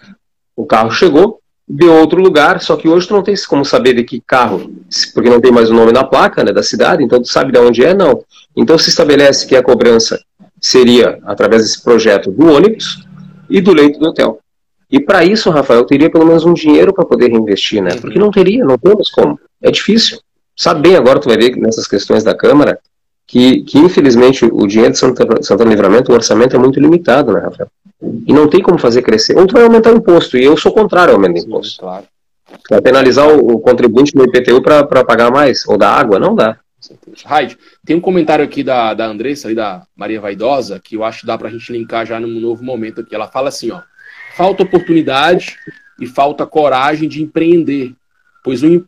[0.56, 1.39] O carro chegou
[1.72, 4.72] de outro lugar, só que hoje tu não tem como saber de que carro,
[5.14, 7.60] porque não tem mais o nome na placa né, da cidade, então tu sabe de
[7.60, 8.24] onde é, não.
[8.56, 10.20] Então se estabelece que a cobrança
[10.60, 13.06] seria através desse projeto do ônibus
[13.48, 14.40] e do leito do hotel.
[14.90, 17.90] E para isso, Rafael, teria pelo menos um dinheiro para poder reinvestir, né?
[18.00, 19.38] Porque não teria, não temos como.
[19.62, 20.18] É difícil.
[20.56, 22.80] Sabe bem agora, tu vai ver nessas questões da Câmara,
[23.28, 27.38] que, que infelizmente o dinheiro de Santana, Santana Livramento, o orçamento é muito limitado, né,
[27.38, 27.70] Rafael?
[28.02, 29.36] E não tem como fazer crescer.
[29.36, 31.80] Ou tu vai aumentar o imposto, e eu sou contrário ao aumento do imposto.
[31.80, 32.04] Claro.
[32.68, 36.18] Vai penalizar o, o contribuinte no IPTU para pagar mais, ou da água?
[36.18, 36.58] Não dá.
[37.24, 41.20] Raid, tem um comentário aqui da, da Andressa, ali, da Maria Vaidosa, que eu acho
[41.20, 43.14] que dá para a gente linkar já num novo momento aqui.
[43.14, 43.82] Ela fala assim, ó,
[44.34, 45.56] falta oportunidade
[46.00, 47.92] e falta coragem de empreender,
[48.42, 48.84] pois o,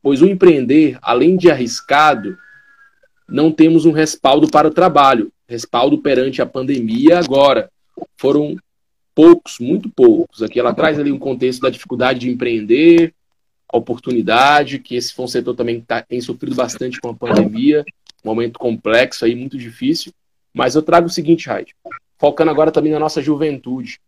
[0.00, 2.38] pois o empreender, além de arriscado,
[3.28, 7.68] não temos um respaldo para o trabalho, respaldo perante a pandemia agora.
[8.16, 8.56] Foram
[9.14, 10.42] poucos, muito poucos.
[10.42, 13.14] Aqui ela traz ali um contexto da dificuldade de empreender,
[13.72, 17.14] a oportunidade, que esse foi um setor também que tá, tem sofrido bastante com a
[17.14, 17.84] pandemia,
[18.22, 20.12] um momento complexo aí, muito difícil.
[20.52, 21.74] Mas eu trago o seguinte, Raid,
[22.18, 23.98] focando agora também na nossa juventude.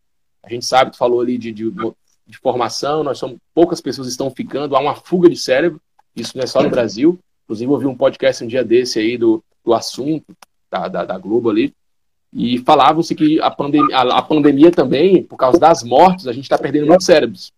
[0.43, 4.31] A gente sabe, tu falou ali de, de, de formação, nós somos poucas pessoas estão
[4.31, 5.81] ficando, há uma fuga de cérebro,
[6.15, 7.19] isso não é só no Brasil.
[7.45, 10.37] Inclusive, eu vi um podcast um dia desse aí do, do assunto,
[10.71, 11.75] da, da, da Globo ali,
[12.35, 16.44] e falavam-se que a, pandem a, a, pandemia também, por causa das mortes, a gente
[16.44, 17.53] está perdendo muitos cérebros.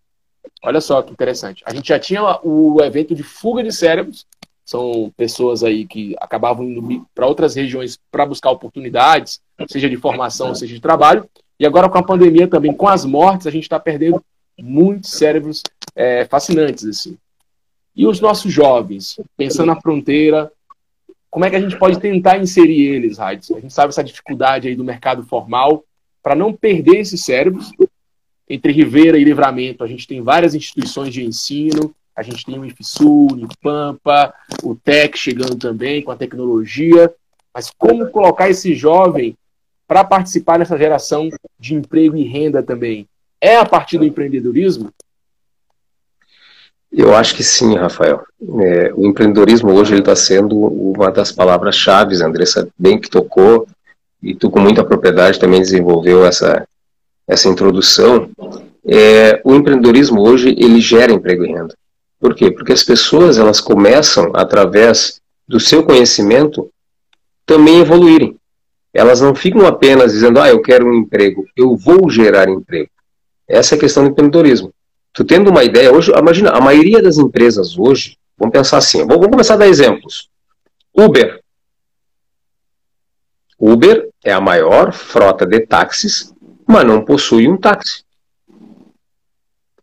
[0.63, 1.63] Olha só que interessante.
[1.65, 4.25] A gente já tinha o evento de fuga de cérebros,
[4.63, 10.53] são pessoas aí que acabavam indo para outras regiões para buscar oportunidades, seja de formação,
[10.53, 11.27] seja de trabalho.
[11.59, 14.23] E agora com a pandemia também, com as mortes, a gente está perdendo
[14.59, 15.63] muitos cérebros
[15.95, 17.17] é, fascinantes assim.
[17.95, 20.51] E os nossos jovens, pensando na fronteira,
[21.37, 23.57] como é que a gente pode tentar inserir eles, Raidson?
[23.57, 25.83] A gente sabe essa dificuldade aí do mercado formal
[26.23, 27.71] para não perder esses cérebros
[28.49, 32.65] entre Ribeira e Livramento, a gente tem várias instituições de ensino, a gente tem o
[32.65, 37.13] IFSU, o Pampa, o TEC chegando também com a tecnologia,
[37.53, 39.37] mas como colocar esse jovem
[39.87, 43.07] para participar nessa geração de emprego e renda também?
[43.39, 44.91] É a partir do empreendedorismo?
[46.91, 48.21] Eu acho que sim, Rafael.
[48.61, 53.67] É, o empreendedorismo hoje está sendo uma das palavras-chave, Andressa bem que tocou,
[54.21, 56.67] e tu com muita propriedade também desenvolveu essa,
[57.27, 58.29] essa introdução,
[58.85, 61.75] é, o empreendedorismo hoje ele gera emprego e renda.
[62.19, 62.49] Por quê?
[62.49, 66.69] Porque as pessoas elas começam através do seu conhecimento
[67.45, 68.35] também evoluírem.
[68.93, 72.89] Elas não ficam apenas dizendo, ah, eu quero um emprego, eu vou gerar emprego.
[73.47, 74.73] Essa é a questão do empreendedorismo.
[75.17, 79.25] Tu tendo uma ideia, hoje, imagina, a maioria das empresas hoje, vamos pensar assim, vamos
[79.27, 80.29] começar a dar exemplos.
[80.95, 81.41] Uber.
[83.59, 86.31] Uber é a maior frota de táxis
[86.67, 88.03] mas não possui um táxi.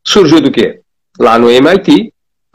[0.07, 0.83] Surgiu do quê?
[1.19, 2.13] Lá no MIT,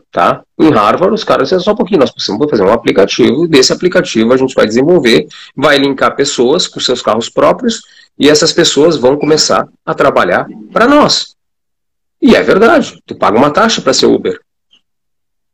[0.09, 0.41] tá?
[0.57, 4.31] Em Harvard, os caras disseram só um pouquinho, nós precisamos fazer um aplicativo, desse aplicativo
[4.31, 7.81] a gente vai desenvolver, vai linkar pessoas com seus carros próprios,
[8.17, 11.35] e essas pessoas vão começar a trabalhar para nós.
[12.21, 14.39] E é verdade, tu paga uma taxa para ser Uber.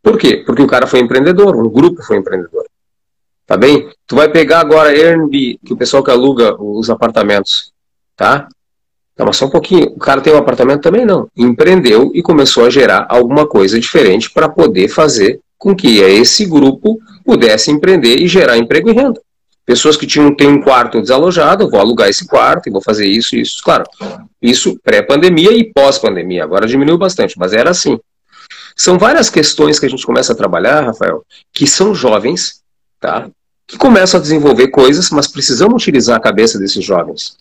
[0.02, 0.44] Por quê?
[0.46, 2.66] Porque o cara foi empreendedor, um grupo foi empreendedor.
[3.46, 3.90] Tá bem?
[4.08, 7.72] Tu vai pegar agora Airbnb, que o pessoal que aluga os apartamentos,
[8.16, 8.48] tá?
[9.18, 9.88] Não, mas só um pouquinho.
[9.92, 11.28] O cara tem um apartamento também não.
[11.38, 17.00] Empreendeu e começou a gerar alguma coisa diferente para poder fazer com que esse grupo
[17.24, 19.22] pudesse empreender e gerar emprego e renda.
[19.66, 23.36] Pessoas que tinham tem um quarto desalojado, vou alugar esse quarto e vou fazer isso
[23.36, 23.62] e isso.
[23.64, 23.84] Claro,
[24.42, 26.44] isso pré-pandemia e pós-pandemia.
[26.44, 28.00] Agora diminuiu bastante, mas era assim.
[28.76, 32.62] São várias questões que a gente começa a trabalhar, Rafael, que são jovens,
[33.00, 33.28] tá?
[33.66, 37.38] Que começam a desenvolver coisas, mas precisamos utilizar a cabeça desses jovens.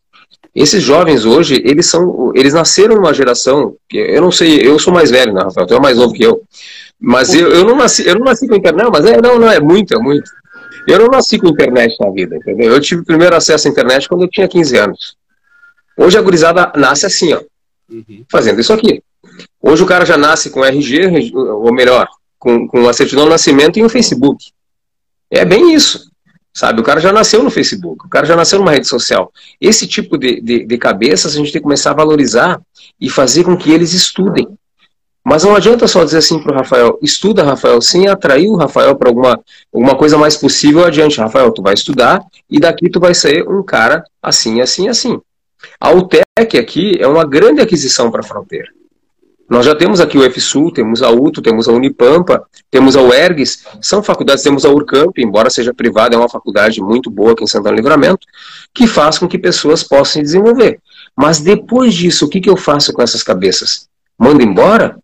[0.55, 5.11] Esses jovens hoje, eles são, eles nasceram numa geração, eu não sei, eu sou mais
[5.11, 5.67] velho, né, Rafael?
[5.67, 6.43] Tu é mais novo que eu.
[6.99, 9.51] Mas eu, eu não nasci, eu não nasci com internet, não, mas é, não, não,
[9.51, 10.31] é muito, é muito.
[10.87, 12.73] Eu não nasci com internet na vida, entendeu?
[12.73, 15.17] Eu tive o primeiro acesso à internet quando eu tinha 15 anos.
[15.97, 17.41] Hoje a gurizada nasce assim, ó.
[17.91, 18.25] uhum.
[18.31, 19.03] fazendo isso aqui.
[19.61, 22.09] Hoje o cara já nasce com RG, ou melhor,
[22.39, 24.51] com, com a certidão de nascimento e um Facebook.
[25.31, 26.11] É bem isso.
[26.57, 29.33] Sabe, o cara já nasceu no Facebook, o cara já nasceu numa rede social.
[29.61, 32.61] Esse tipo de, de, de cabeças a gente tem que começar a valorizar
[33.01, 34.47] e fazer com que eles estudem.
[35.25, 38.95] Mas não adianta só dizer assim para o Rafael, estuda, Rafael, sem atrair o Rafael
[38.95, 39.41] para alguma,
[39.73, 41.19] alguma coisa mais possível adiante.
[41.19, 42.21] Rafael, tu vai estudar
[42.51, 45.19] e daqui tu vai ser um cara assim, assim, assim.
[45.81, 48.69] A UTEC aqui é uma grande aquisição para a fronteira.
[49.49, 53.65] Nós já temos aqui o FSUL, temos a UTO, temos a Unipampa, temos a UERGS,
[53.81, 57.47] são faculdades, temos a URCAMP, embora seja privada, é uma faculdade muito boa aqui em
[57.47, 58.27] Santana Livramento,
[58.75, 60.81] que faz com que pessoas possam se desenvolver.
[61.17, 63.87] Mas depois disso, o que, que eu faço com essas cabeças?
[64.19, 64.99] Mando embora?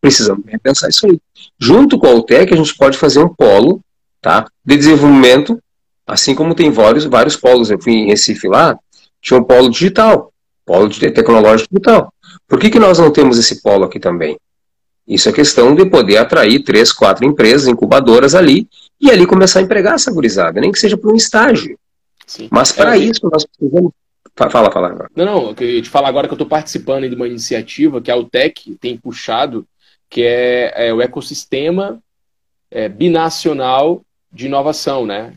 [0.00, 1.18] Precisamos repensar isso aí.
[1.58, 3.80] Junto com a UTEC, a gente pode fazer um polo
[4.20, 5.58] tá, de desenvolvimento,
[6.06, 7.70] assim como tem vários, vários polos.
[7.70, 8.78] Eu fui em Recife lá,
[9.20, 10.32] tinha um polo digital,
[10.64, 12.12] polo de tecnológico digital.
[12.46, 14.36] Por que, que nós não temos esse polo aqui também?
[15.06, 18.68] Isso é questão de poder atrair três, quatro empresas incubadoras ali
[19.00, 21.78] e ali começar a empregar essa gurizada, nem que seja para um estágio.
[22.26, 22.48] Sim.
[22.50, 23.92] Mas para é, isso nós precisamos.
[24.34, 25.08] Fala, fala.
[25.14, 28.16] Não, não, eu te falar agora que eu estou participando de uma iniciativa que a
[28.16, 29.66] UTEC tem puxado,
[30.08, 32.00] que é, é o ecossistema
[32.70, 34.02] é, binacional
[34.32, 35.32] de inovação, né?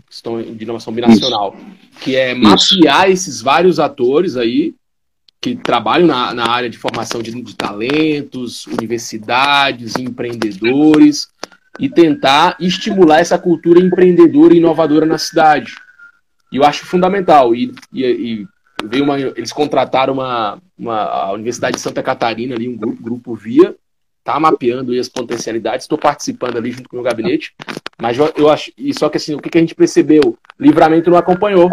[0.56, 1.56] De inovação binacional.
[1.56, 2.00] Isso.
[2.02, 3.30] Que é mapear isso.
[3.30, 4.76] esses vários atores aí
[5.42, 11.30] que trabalham na, na área de formação de, de talentos, universidades, empreendedores,
[11.80, 15.74] e tentar estimular essa cultura empreendedora e inovadora na cidade.
[16.52, 17.56] E eu acho fundamental.
[17.56, 18.48] E, e, e
[18.84, 23.36] veio uma, eles contrataram uma, uma, a Universidade de Santa Catarina, ali, um grupo, grupo
[23.36, 23.76] VIA,
[24.30, 25.86] tá mapeando as potencialidades.
[25.86, 27.54] Estou participando ali junto com o meu gabinete.
[28.00, 28.72] Mas eu, acho.
[28.78, 30.38] E só que assim, o que, que a gente percebeu?
[30.60, 31.68] Livramento não acompanhou.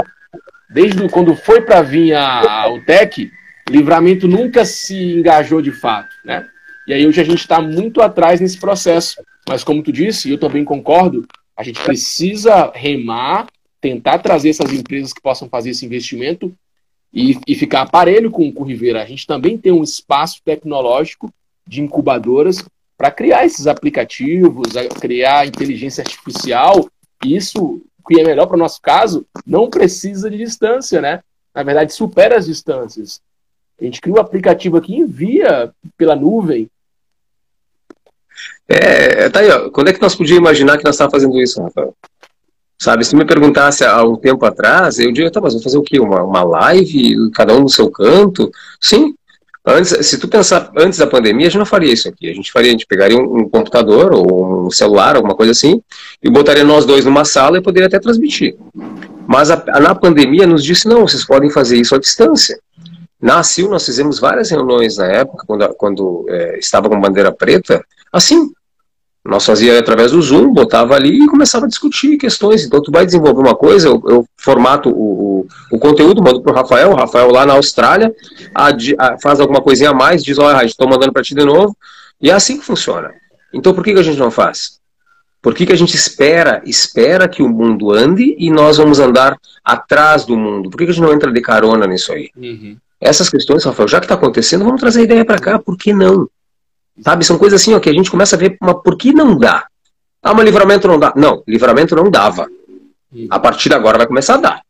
[0.70, 3.30] Desde quando foi para vir a, a UTEC,
[3.68, 6.48] Livramento nunca se engajou de fato, né?
[6.88, 9.22] E aí hoje a gente está muito atrás nesse processo.
[9.46, 11.26] Mas como tu disse, e eu também concordo,
[11.56, 13.46] a gente precisa remar,
[13.80, 16.52] tentar trazer essas empresas que possam fazer esse investimento
[17.12, 19.02] e, e ficar aparelho com, com o Rivera.
[19.02, 21.32] A gente também tem um espaço tecnológico
[21.66, 22.64] de incubadoras
[22.96, 26.88] para criar esses aplicativos, criar inteligência artificial.
[27.24, 31.22] Isso, que é melhor para o nosso caso, não precisa de distância, né?
[31.54, 33.20] Na verdade, supera as distâncias.
[33.80, 36.70] A gente cria um aplicativo aqui e envia pela nuvem.
[38.68, 39.70] É, tá aí, ó.
[39.70, 41.94] Quando é que nós podíamos imaginar que nós estávamos fazendo isso, Rafael?
[42.78, 45.82] Sabe, se me perguntasse há um tempo atrás, eu diria, tá, mas vou fazer o
[45.82, 45.98] quê?
[45.98, 48.50] Uma, uma live, cada um no seu canto?
[48.80, 49.14] Sim.
[49.68, 52.30] Antes, se tu pensar antes da pandemia, a gente não faria isso aqui.
[52.30, 55.82] A gente faria, a gente pegaria um, um computador ou um celular, alguma coisa assim,
[56.22, 58.56] e botaria nós dois numa sala e poderia até transmitir.
[59.26, 62.56] Mas a, na pandemia nos disse, não, vocês podem fazer isso à distância.
[63.20, 67.84] Na CIL nós fizemos várias reuniões na época, quando, quando é, estava com bandeira preta,
[68.12, 68.52] assim.
[69.26, 72.64] Nós fazia através do Zoom, botava ali e começava a discutir questões.
[72.64, 76.52] Então, tu vai desenvolver uma coisa, eu, eu formato o, o, o, conteúdo, mando para
[76.52, 78.14] o Rafael, o Rafael lá na Austrália,
[78.54, 78.68] a,
[78.98, 81.76] a, faz alguma coisinha a mais, diz, olha, estou mandando para ti de novo.
[82.20, 83.10] E é assim que funciona.
[83.52, 84.78] Então, por que, que a gente não faz?
[85.42, 89.38] Por que, que a gente espera, espera que o mundo ande e nós vamos andar
[89.64, 90.70] atrás do mundo?
[90.70, 92.30] Por que, que a gente não entra de carona nisso aí?
[92.36, 92.76] Uhum.
[93.00, 95.92] Essas questões, Rafael, já que está acontecendo, vamos trazer a ideia para cá, por que
[95.92, 96.28] não?
[97.02, 99.36] Sabe, são coisas assim ó, que a gente começa a ver, mas por que não
[99.36, 99.66] dá?
[100.22, 101.12] Ah, mas livramento não dá.
[101.14, 102.48] Não, livramento não dava.
[103.30, 104.62] A partir de agora vai começar a dar.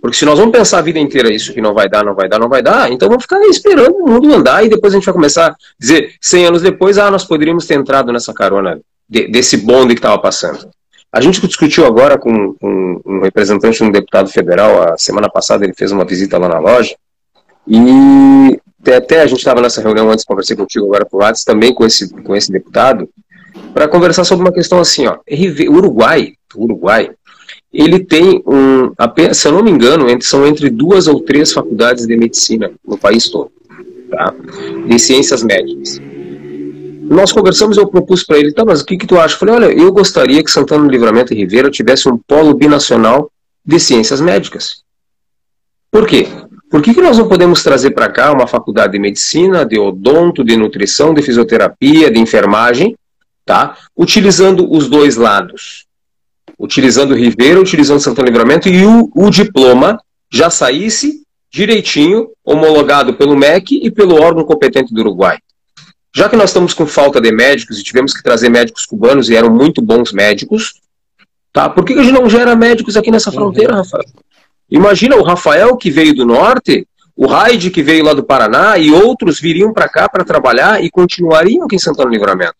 [0.00, 2.28] Porque se nós vamos pensar a vida inteira isso que não vai dar, não vai
[2.28, 5.04] dar, não vai dar, então vamos ficar esperando o mundo andar e depois a gente
[5.04, 9.28] vai começar a dizer, 100 anos depois, ah, nós poderíamos ter entrado nessa carona de,
[9.28, 10.68] desse bonde que estava passando.
[11.12, 15.64] A gente discutiu agora com, com um representante de um deputado federal, a semana passada
[15.64, 16.96] ele fez uma visita lá na loja,
[17.68, 18.58] e
[18.90, 22.12] até a gente estava nessa reunião antes, conversei contigo agora por WhatsApp, também com esse,
[22.22, 23.08] com esse deputado,
[23.72, 27.10] para conversar sobre uma questão assim, ó, o Uruguai, Uruguai,
[27.72, 28.92] ele tem um,
[29.32, 33.30] se eu não me engano, são entre duas ou três faculdades de medicina no país
[33.30, 33.50] todo,
[34.10, 34.34] tá?
[34.86, 36.00] de ciências médicas.
[37.02, 39.34] Nós conversamos, eu propus para ele, tá, mas o que, que tu acha?
[39.34, 43.30] Eu falei, olha, eu gostaria que Santana do Livramento e Ribeira tivesse um polo binacional
[43.64, 44.82] de ciências médicas.
[45.90, 46.26] Por quê?
[46.72, 50.42] Por que, que nós não podemos trazer para cá uma faculdade de medicina, de odonto,
[50.42, 52.96] de nutrição, de fisioterapia, de enfermagem,
[53.44, 53.76] tá?
[53.94, 55.84] utilizando os dois lados?
[56.58, 60.00] Utilizando Ribeira, utilizando Santana Livramento e o, o diploma
[60.32, 61.20] já saísse
[61.52, 65.36] direitinho, homologado pelo MEC e pelo órgão competente do Uruguai.
[66.16, 69.36] Já que nós estamos com falta de médicos e tivemos que trazer médicos cubanos e
[69.36, 70.80] eram muito bons médicos,
[71.52, 71.68] tá?
[71.68, 73.78] Por que, que a gente não gera médicos aqui nessa fronteira, uhum.
[73.80, 74.04] Rafael?
[74.72, 78.90] Imagina o Rafael que veio do norte, O Raid, que veio lá do Paraná, e
[78.90, 82.54] outros viriam para cá para trabalhar e continuariam aqui em Santana do Livramento.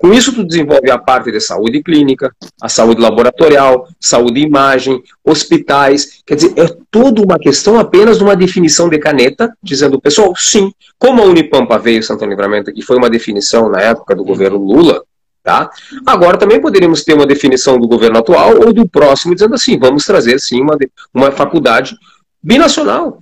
[0.00, 6.20] Com isso, tu desenvolve a parte de saúde clínica, a saúde laboratorial, saúde imagem, hospitais.
[6.26, 10.72] Quer dizer, é toda uma questão apenas de uma definição de caneta, dizendo, pessoal, sim,
[10.98, 15.00] como a Unipampa veio Santana Livramento, que foi uma definição na época do governo Lula,
[15.46, 15.70] Tá?
[16.04, 20.04] Agora também poderíamos ter uma definição do governo atual ou do próximo, dizendo assim, vamos
[20.04, 20.76] trazer sim uma,
[21.14, 21.96] uma faculdade
[22.42, 23.20] binacional.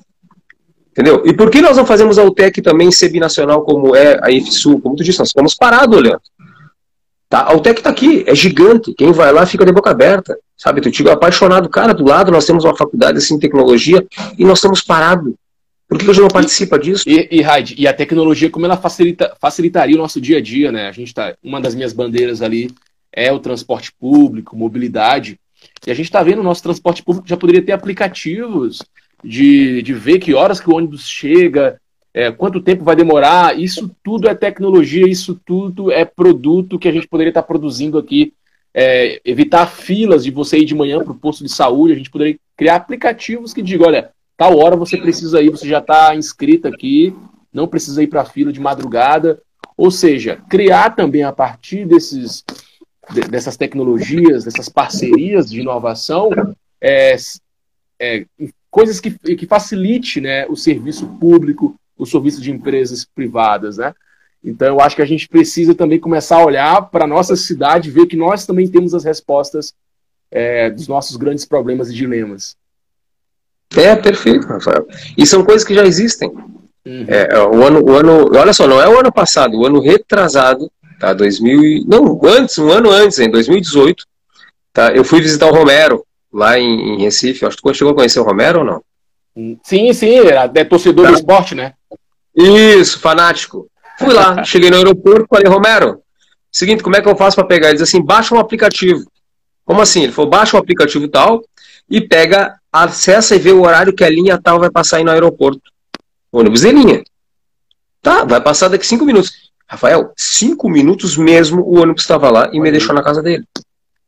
[0.90, 1.22] Entendeu?
[1.26, 4.78] E por que nós não fazemos a UTEC também ser binacional como é a IFSU?
[4.78, 6.22] Como tu disse, nós ficamos parados olhando.
[7.28, 7.42] Tá?
[7.42, 8.94] A UTEC está aqui, é gigante.
[8.94, 10.34] Quem vai lá fica de boca aberta.
[10.56, 10.80] Sabe?
[10.80, 11.68] Tu digo apaixonado.
[11.68, 14.02] Cara, do lado nós temos uma faculdade assim, tecnologia
[14.38, 15.34] e nós estamos parados.
[15.88, 17.04] Por que gente não participa disso?
[17.06, 17.42] E, e,
[17.78, 20.88] e a tecnologia, como ela facilita, facilitaria o nosso dia a dia, né?
[20.88, 21.36] A gente tá.
[21.42, 22.70] Uma das minhas bandeiras ali
[23.12, 25.38] é o transporte público, mobilidade.
[25.86, 28.82] E a gente está vendo o nosso transporte público já poderia ter aplicativos
[29.22, 31.80] de, de ver que horas que o ônibus chega,
[32.12, 36.92] é, quanto tempo vai demorar, isso tudo é tecnologia, isso tudo é produto que a
[36.92, 38.32] gente poderia estar produzindo aqui.
[38.76, 42.10] É, evitar filas de você ir de manhã para o posto de saúde, a gente
[42.10, 46.68] poderia criar aplicativos que digam, olha, tal hora você precisa ir, você já está inscrito
[46.68, 47.14] aqui,
[47.52, 49.40] não precisa ir para a fila de madrugada.
[49.76, 52.44] Ou seja, criar também a partir desses,
[53.30, 56.30] dessas tecnologias, dessas parcerias de inovação,
[56.80, 57.16] é,
[58.00, 58.26] é,
[58.70, 63.78] coisas que, que facilite né, o serviço público, o serviço de empresas privadas.
[63.78, 63.92] Né?
[64.42, 67.90] Então, eu acho que a gente precisa também começar a olhar para a nossa cidade,
[67.90, 69.72] ver que nós também temos as respostas
[70.30, 72.56] é, dos nossos grandes problemas e dilemas.
[73.76, 74.86] É, perfeito, Rafael.
[75.16, 76.28] E são coisas que já existem.
[76.86, 77.06] Uhum.
[77.08, 79.80] É, é o, ano, o ano, olha só, não é o ano passado, o ano
[79.80, 80.70] retrasado,
[81.00, 81.12] tá?
[81.12, 84.04] 2000, não, antes, um ano antes, em 2018,
[84.72, 84.92] tá?
[84.92, 86.04] Eu fui visitar o Romero,
[86.34, 87.46] lá em, em Recife.
[87.46, 88.82] Acho que tu chegou a conhecer o Romero ou não?
[89.62, 91.10] Sim, sim, é torcedor tá.
[91.12, 91.72] do esporte, né?
[92.36, 93.68] Isso, fanático.
[93.98, 96.00] Fui lá, cheguei no aeroporto, falei, Romero,
[96.50, 97.68] seguinte, como é que eu faço para pegar?
[97.68, 99.04] Ele diz assim, baixa um aplicativo.
[99.64, 100.02] Como assim?
[100.02, 101.42] Ele falou, baixa um aplicativo tal
[101.88, 105.10] e pega, acessa e vê o horário que a linha tal vai passar aí no
[105.10, 105.62] aeroporto.
[106.32, 107.04] Ônibus de linha.
[108.02, 109.30] Tá, vai passar daqui cinco minutos.
[109.66, 113.44] Rafael, cinco minutos mesmo o ônibus estava lá e me deixou na casa dele.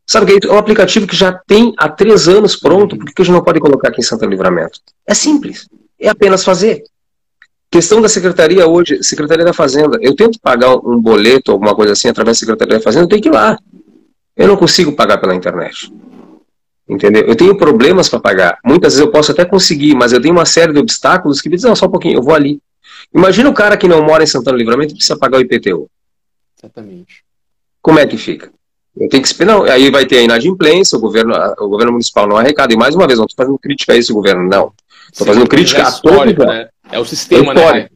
[0.05, 3.25] Sabe que é um aplicativo que já tem há três anos pronto, por que a
[3.25, 4.79] gente não pode colocar aqui em Santo Livramento?
[5.05, 5.67] É simples,
[5.99, 6.83] é apenas fazer.
[7.69, 9.97] Questão da secretaria hoje, Secretaria da Fazenda.
[10.01, 13.21] Eu tento pagar um boleto, alguma coisa assim, através da Secretaria da Fazenda, eu tenho
[13.21, 13.57] que ir lá.
[14.35, 15.91] Eu não consigo pagar pela internet.
[16.87, 17.23] Entendeu?
[17.23, 18.59] Eu tenho problemas para pagar.
[18.63, 21.55] Muitas vezes eu posso até conseguir, mas eu tenho uma série de obstáculos que me
[21.55, 22.59] dizem, não, só um pouquinho, eu vou ali.
[23.13, 25.89] Imagina o cara que não mora em Santana Livramento e precisa pagar o IPTU.
[26.57, 27.23] Exatamente.
[27.81, 28.51] Como é que fica?
[28.99, 29.61] Eu tenho que esperar.
[29.69, 32.73] Aí vai ter a inadimplência, o governo, o governo municipal não arrecada.
[32.73, 34.71] E mais uma vez, não estou fazendo crítica a esse governo, não.
[35.11, 36.45] Estou fazendo crítica é a todo.
[36.45, 36.69] Né?
[36.91, 37.89] É o sistema, é né?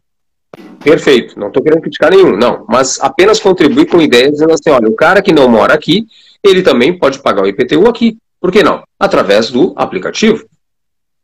[0.84, 2.66] Perfeito, não estou querendo criticar nenhum, não.
[2.68, 6.06] Mas apenas contribuir com ideias dizendo assim: olha, o cara que não mora aqui,
[6.44, 8.18] ele também pode pagar o IPTU aqui.
[8.42, 8.84] Por que não?
[9.00, 10.44] Através do aplicativo.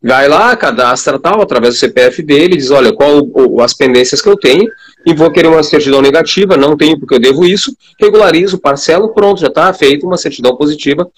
[0.01, 4.29] Vai lá, cadastra tal, através do CPF dele, diz, olha, qual o, as pendências que
[4.29, 4.69] eu tenho,
[5.03, 9.41] e vou querer uma certidão negativa, não tenho porque eu devo isso, regularizo, parcelo, pronto,
[9.41, 11.09] já está feita uma certidão positiva,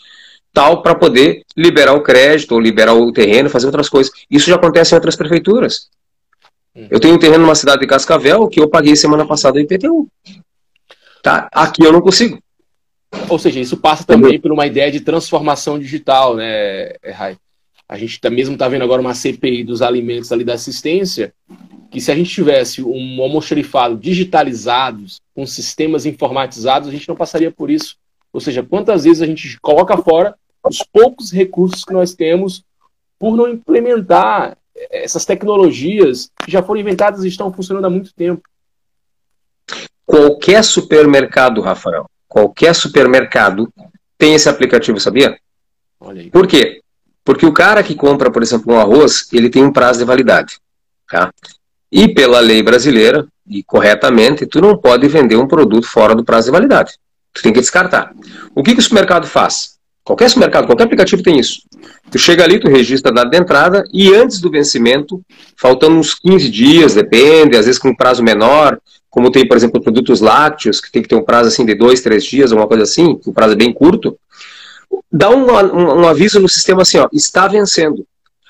[0.53, 4.13] tal, para poder liberar o crédito, ou liberar o terreno, fazer outras coisas.
[4.31, 5.89] Isso já acontece em outras prefeituras.
[6.73, 6.87] Hum.
[6.89, 10.07] Eu tenho um terreno numa cidade de Cascavel que eu paguei semana passada o IPTU.
[11.21, 11.49] Tá?
[11.51, 12.39] Aqui eu não consigo.
[13.27, 17.37] Ou seja, isso passa também por uma ideia de transformação digital, né, Rai?
[17.87, 21.33] A gente tá, mesmo está vendo agora uma CPI dos alimentos ali da assistência,
[21.89, 27.49] que se a gente tivesse um almoxerifado digitalizados, com sistemas informatizados, a gente não passaria
[27.49, 27.97] por isso.
[28.31, 32.63] Ou seja, quantas vezes a gente coloca fora os poucos recursos que nós temos
[33.17, 34.55] por não implementar
[34.91, 38.41] essas tecnologias que já foram inventadas e estão funcionando há muito tempo.
[40.05, 43.73] Qualquer supermercado, Rafael, qualquer supermercado
[44.17, 45.37] tem esse aplicativo, sabia?
[46.31, 46.81] Por quê?
[47.25, 50.59] Porque o cara que compra, por exemplo, um arroz, ele tem um prazo de validade.
[51.09, 51.33] Tá?
[51.91, 56.45] E pela lei brasileira, e corretamente, tu não pode vender um produto fora do prazo
[56.45, 56.93] de validade.
[57.33, 58.13] Tu tem que descartar.
[58.55, 59.79] O que, que o supermercado faz?
[60.03, 61.61] Qualquer supermercado, qualquer aplicativo tem isso.
[62.09, 65.21] Tu chega ali, tu registra a data de entrada e antes do vencimento,
[65.55, 69.81] faltando uns 15 dias, depende, às vezes com um prazo menor, como tem, por exemplo,
[69.81, 72.83] produtos lácteos, que tem que ter um prazo assim de dois, três dias, uma coisa
[72.83, 74.17] assim, que o prazo é bem curto,
[75.11, 78.05] dá um, um, um, aviso no sistema assim, ó, está vencendo.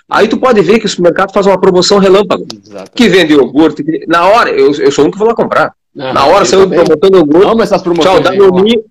[0.10, 2.92] Aí tu pode ver que o supermercado faz uma promoção relâmpago, Exatamente.
[2.94, 5.74] que vende iogurte, que, na hora, eu, eu sou um que vou lá comprar.
[5.98, 8.82] Ah, na hora saiu promoção iogurte, Não, mas essas promoções tchau, Danoninha,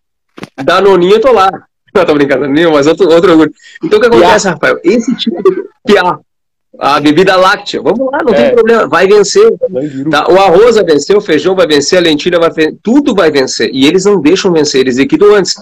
[0.65, 1.51] Danoninha eu tô lá.
[1.95, 3.55] Não, tô brincando, nenhum, mas outro, outro iogurte.
[3.83, 4.79] Então o que acontece, Rafael?
[4.85, 5.65] Esse tipo de...
[5.85, 6.19] Piá.
[6.79, 7.81] A bebida láctea.
[7.81, 8.37] Vamos lá, não é.
[8.37, 9.49] tem problema, vai vencer.
[10.11, 10.29] Tá?
[10.29, 13.71] O arroz vai vencer, o feijão vai vencer, a lentilha vai vencer, tudo vai vencer.
[13.73, 15.55] E eles não deixam vencer, eles liquidam antes.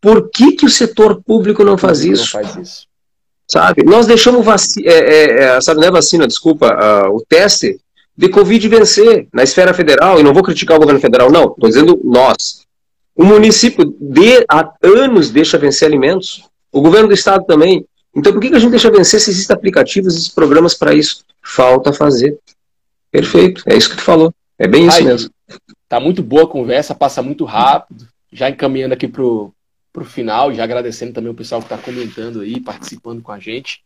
[0.00, 2.36] Por que, que o setor público não faz isso?
[2.36, 2.86] Não faz isso.
[3.46, 3.84] Sabe?
[3.84, 7.78] Nós deixamos vacina, é, é, é, sabe, não é vacina, desculpa, uh, o teste
[8.16, 11.68] de Covid vencer na esfera federal, e não vou criticar o governo federal, não, estou
[11.68, 12.64] dizendo nós.
[13.14, 17.86] O município de, há anos deixa vencer alimentos, o governo do estado também.
[18.14, 21.24] Então, por que a gente deixa vencer se existem aplicativos, esses programas para isso?
[21.42, 22.38] Falta fazer.
[23.10, 24.32] Perfeito, é isso que tu falou.
[24.58, 25.30] É bem isso Ai, mesmo.
[25.88, 28.08] Tá muito boa a conversa, passa muito rápido.
[28.32, 29.52] Já encaminhando aqui pro,
[29.92, 33.82] pro final, já agradecendo também o pessoal que está comentando aí, participando com a gente.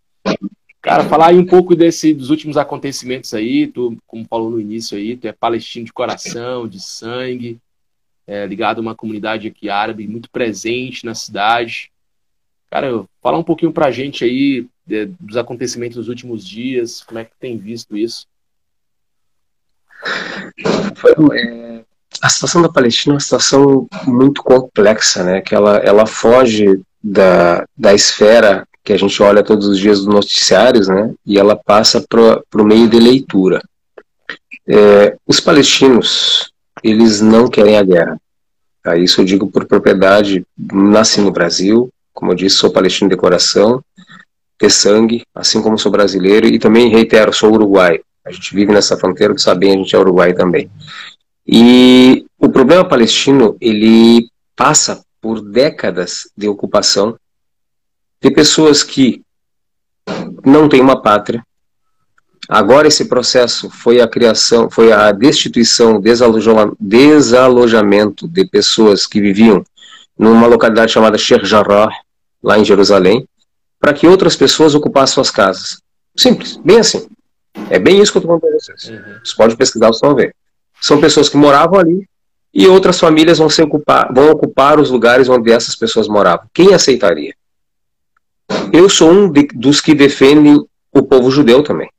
[0.80, 4.96] Cara, falar aí um pouco desse, dos últimos acontecimentos aí, tu, como falou no início
[4.96, 7.58] aí, tu é palestino de coração, de sangue,
[8.26, 11.90] é, ligado a uma comunidade aqui árabe muito presente na cidade.
[12.70, 17.24] Cara, fala um pouquinho pra gente aí de, dos acontecimentos dos últimos dias, como é
[17.24, 18.26] que tem visto isso?
[21.32, 21.84] É,
[22.22, 25.40] a situação da Palestina é uma situação muito complexa, né?
[25.40, 30.14] Que ela, ela foge da, da esfera que a gente olha todos os dias dos
[30.14, 31.12] noticiários, né?
[31.24, 33.60] E ela passa para o meio de leitura.
[34.66, 36.52] É, os palestinos,
[36.82, 38.20] eles não querem a guerra.
[38.82, 38.96] Tá?
[38.96, 40.44] Isso eu digo por propriedade.
[40.56, 43.80] Nasci no Brasil, como eu disse, sou palestino de coração,
[44.60, 48.02] de sangue, assim como sou brasileiro, e também reitero, sou uruguaio.
[48.26, 50.68] A gente vive nessa fronteira, tu sabe bem, a gente é uruguaio também.
[51.46, 57.16] E o problema palestino, ele passa por décadas de ocupação
[58.20, 59.22] de pessoas que
[60.44, 61.40] não têm uma pátria.
[62.48, 66.02] Agora esse processo foi a criação, foi a destituição,
[66.80, 69.62] desalojamento de pessoas que viviam
[70.18, 71.88] numa localidade chamada Sheikh Jarrah,
[72.42, 73.26] lá em Jerusalém,
[73.78, 75.80] para que outras pessoas ocupassem suas casas.
[76.16, 77.06] Simples, bem assim.
[77.70, 78.84] É bem isso que eu estou falando para vocês.
[78.88, 79.14] Uhum.
[79.14, 80.34] Vocês podem pesquisar, vocês vão ver.
[80.80, 82.08] São pessoas que moravam ali
[82.52, 86.46] e outras famílias vão, se ocupar, vão ocupar os lugares onde essas pessoas moravam.
[86.52, 87.34] Quem aceitaria?
[88.72, 91.90] Eu sou um de, dos que defendem o povo judeu também.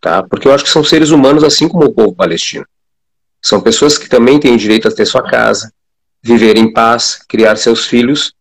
[0.00, 0.22] Tá?
[0.22, 2.66] Porque eu acho que são seres humanos assim como o povo palestino.
[3.42, 5.72] São pessoas que também têm direito a ter sua casa,
[6.22, 8.34] viver em paz, criar seus filhos,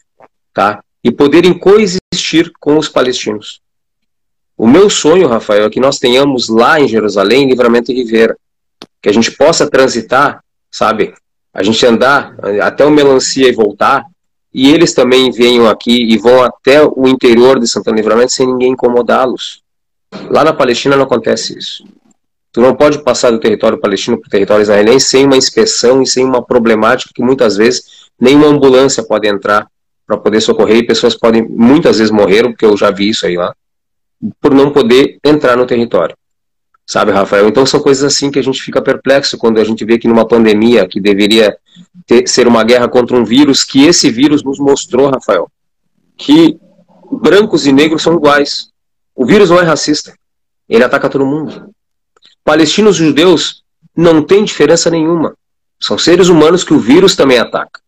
[0.54, 0.84] tá?
[1.04, 3.62] E poderem coexistir com os palestinos.
[4.58, 8.38] O meu sonho, Rafael, é que nós tenhamos lá em Jerusalém Livramento e Ribeira,
[9.02, 11.14] que a gente possa transitar, sabe?
[11.54, 14.06] A gente andar até o Melancia e voltar,
[14.54, 18.74] e eles também venham aqui e vão até o interior de Santana Livramento sem ninguém
[18.74, 19.64] incomodá-los.
[20.30, 21.86] Lá na Palestina não acontece isso.
[22.52, 26.08] Tu não pode passar do território palestino para o território israelense sem uma inspeção e
[26.08, 29.68] sem uma problemática que muitas vezes nenhuma ambulância pode entrar
[30.10, 33.38] para poder socorrer e pessoas podem, muitas vezes morreram, porque eu já vi isso aí
[33.38, 33.56] lá,
[34.42, 36.18] por não poder entrar no território.
[36.84, 37.48] Sabe, Rafael?
[37.48, 40.28] Então são coisas assim que a gente fica perplexo quando a gente vê que numa
[40.28, 41.56] pandemia que deveria
[42.08, 45.48] ter, ser uma guerra contra um vírus, que esse vírus nos mostrou, Rafael,
[46.18, 46.58] que
[47.12, 48.70] brancos e negros são iguais.
[49.16, 50.16] O vírus não é racista.
[50.68, 51.70] Ele ataca todo mundo.
[52.44, 53.64] Palestinos e judeus
[53.96, 55.36] não tem diferença nenhuma.
[55.80, 57.80] São seres humanos que o vírus também ataca.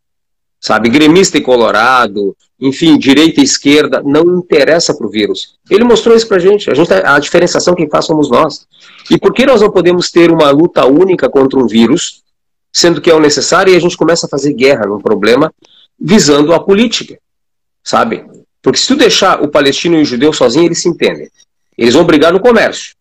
[0.62, 5.56] Sabe, gremista e colorado, enfim, direita e esquerda, não interessa para o vírus.
[5.68, 6.70] Ele mostrou isso para gente.
[6.70, 6.94] A, gente.
[6.94, 8.68] a diferenciação quem faz somos nós.
[9.10, 12.22] E por que nós não podemos ter uma luta única contra um vírus,
[12.72, 15.52] sendo que é o necessário, e a gente começa a fazer guerra num problema
[16.00, 17.18] visando a política,
[17.84, 18.24] sabe?
[18.62, 21.28] Porque se tu deixar o palestino e o judeu sozinho, eles se entendem.
[21.76, 22.94] Eles vão brigar no comércio.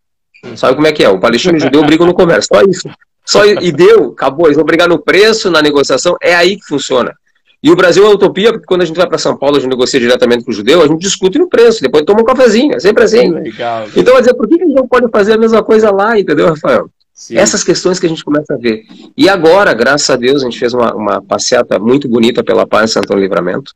[0.56, 1.08] Sabe como é que é?
[1.11, 2.48] O palestino e o judeu brigam no comércio.
[2.54, 2.88] Só isso.
[3.26, 4.46] Só, e deu, acabou.
[4.46, 6.16] Eles vão brigar no preço, na negociação.
[6.22, 7.14] É aí que funciona.
[7.62, 9.68] E o Brasil é utopia, porque quando a gente vai para São Paulo, a gente
[9.68, 12.80] negocia diretamente com o judeu, a gente discute no preço, depois toma um cafezinho, é
[12.80, 13.30] sempre assim.
[13.30, 16.48] Legal, então, dizer, por que a gente não pode fazer a mesma coisa lá, entendeu,
[16.48, 16.88] Rafael?
[17.12, 17.36] Sim.
[17.36, 18.84] Essas questões que a gente começa a ver.
[19.14, 22.90] E agora, graças a Deus, a gente fez uma, uma passeata muito bonita pela paz
[22.90, 23.74] em Santo Livramento.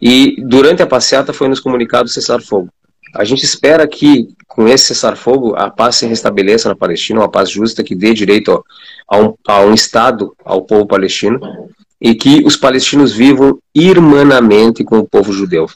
[0.00, 2.70] E durante a passeata foi nos comunicado cessar-fogo.
[3.14, 7.50] A gente espera que, com esse cessar-fogo, a paz se restabeleça na Palestina, uma paz
[7.50, 8.64] justa que dê direito
[9.06, 11.38] a um, a um Estado ao povo palestino
[12.00, 15.66] e que os palestinos vivam irmanamente com o povo judeu.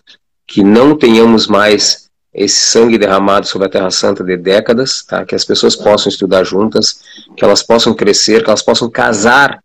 [0.47, 5.25] Que não tenhamos mais esse sangue derramado sobre a Terra Santa de décadas, tá?
[5.25, 7.01] que as pessoas possam estudar juntas,
[7.37, 9.63] que elas possam crescer, que elas possam casar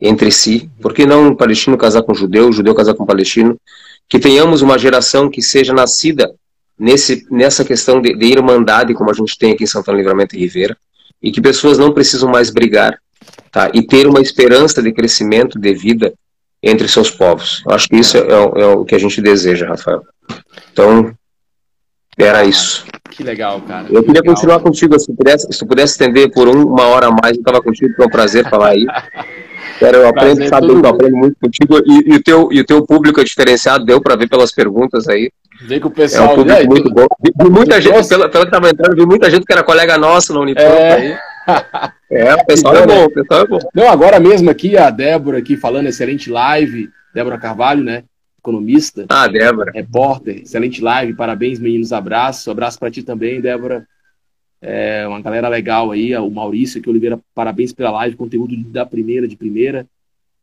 [0.00, 0.70] entre si.
[0.80, 3.58] Por que não um palestino casar com um judeu, um judeu casar com um palestino?
[4.08, 6.32] Que tenhamos uma geração que seja nascida
[6.78, 10.40] nesse, nessa questão de, de irmandade, como a gente tem aqui em Santana Livramento e
[10.40, 10.76] Ribeira,
[11.20, 13.00] e que pessoas não precisam mais brigar,
[13.50, 13.70] tá?
[13.74, 16.12] e ter uma esperança de crescimento de vida
[16.62, 17.62] entre seus povos.
[17.68, 20.02] Eu acho que isso é, é, o que a gente deseja, Rafael.
[20.72, 21.12] Então,
[22.18, 22.84] Era isso.
[23.10, 23.86] Que legal, cara.
[23.90, 24.34] Eu queria legal.
[24.34, 27.42] continuar contigo, se tu pudesse, se pudesse estender por um, uma hora a mais, eu
[27.42, 28.86] tava contigo, foi um prazer falar aí.
[29.78, 32.64] Quero, eu aprendo, Prazer sabe, eu aprendo muito contigo e, e o teu, e o
[32.64, 35.30] teu público é diferenciado, deu para ver pelas perguntas aí.
[35.60, 36.34] Vê que o É um pessoal.
[36.34, 36.64] público Né?
[36.64, 37.06] muito bom.
[37.22, 40.32] Vi, muita gente, pela, pela que tava entrando, vi muita gente que era colega nosso
[40.32, 40.92] na Unipampa É.
[40.94, 41.16] aí.
[42.10, 43.04] É, o pessoal Que é bom, né?
[43.04, 43.58] o pessoal é bom.
[43.74, 46.88] Não, agora mesmo aqui, a Débora aqui falando, excelente live.
[47.14, 48.04] Débora Carvalho, né?
[48.38, 49.72] Economista, Ah, Débora.
[49.72, 51.14] repórter, excelente live.
[51.14, 51.92] Parabéns, meninos.
[51.92, 52.50] Abraço.
[52.50, 53.86] Abraço para ti também, Débora.
[54.62, 56.16] É uma galera legal aí.
[56.16, 58.16] O Maurício aqui, Oliveira, parabéns pela live.
[58.16, 59.86] Conteúdo da primeira, de primeira.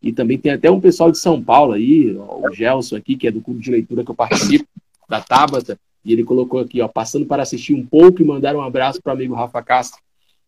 [0.01, 3.31] E também tem até um pessoal de São Paulo aí, o Gelson aqui, que é
[3.31, 4.65] do clube de leitura que eu participo,
[5.07, 5.79] da Tabata.
[6.03, 9.11] E ele colocou aqui, ó, passando para assistir um pouco e mandar um abraço para
[9.11, 10.01] o amigo Rafa Castro.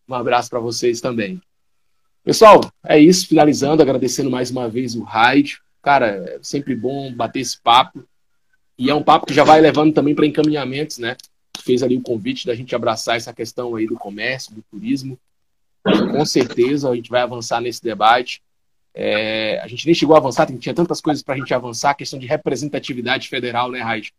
[0.08, 1.40] Um abraço para vocês também.
[2.24, 3.26] Pessoal, é isso.
[3.26, 5.58] Finalizando, agradecendo mais uma vez o Raid.
[5.82, 8.04] Cara, é sempre bom bater esse papo.
[8.78, 11.16] E é um papo que já vai levando também para encaminhamentos, né?
[11.60, 15.18] Fez ali o convite da gente abraçar essa questão aí do comércio, do turismo.
[15.84, 18.42] Com certeza a gente vai avançar nesse debate.
[18.92, 21.90] É, a gente nem chegou a avançar, tinha tantas coisas para a gente avançar.
[21.90, 24.12] A questão de representatividade federal, né, Raid?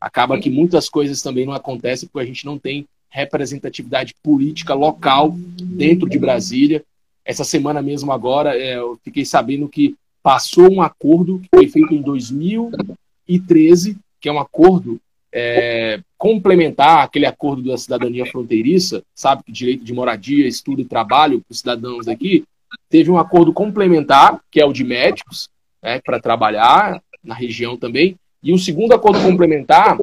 [0.00, 5.34] Acaba que muitas coisas também não acontecem porque a gente não tem representatividade política local
[5.36, 6.84] dentro de Brasília.
[7.24, 11.94] Essa semana mesmo agora, é, eu fiquei sabendo que passou um acordo que foi feito
[11.94, 15.00] em 2013, que é um acordo
[15.32, 21.40] é, complementar aquele acordo da cidadania fronteiriça, sabe, que direito de moradia, estudo e trabalho
[21.40, 22.44] para os cidadãos aqui,
[22.88, 25.48] teve um acordo complementar, que é o de médicos,
[25.82, 29.98] né, para trabalhar na região também, e um segundo acordo complementar,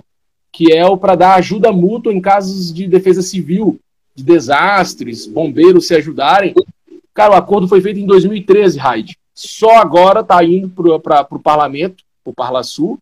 [0.54, 3.80] que é o para dar ajuda mútua em casos de defesa civil,
[4.14, 6.54] de desastres, bombeiros se ajudarem.
[7.12, 9.18] Cara, o acordo foi feito em 2013, Raid.
[9.34, 13.00] Só agora está indo para o parlamento, o Parla Sul,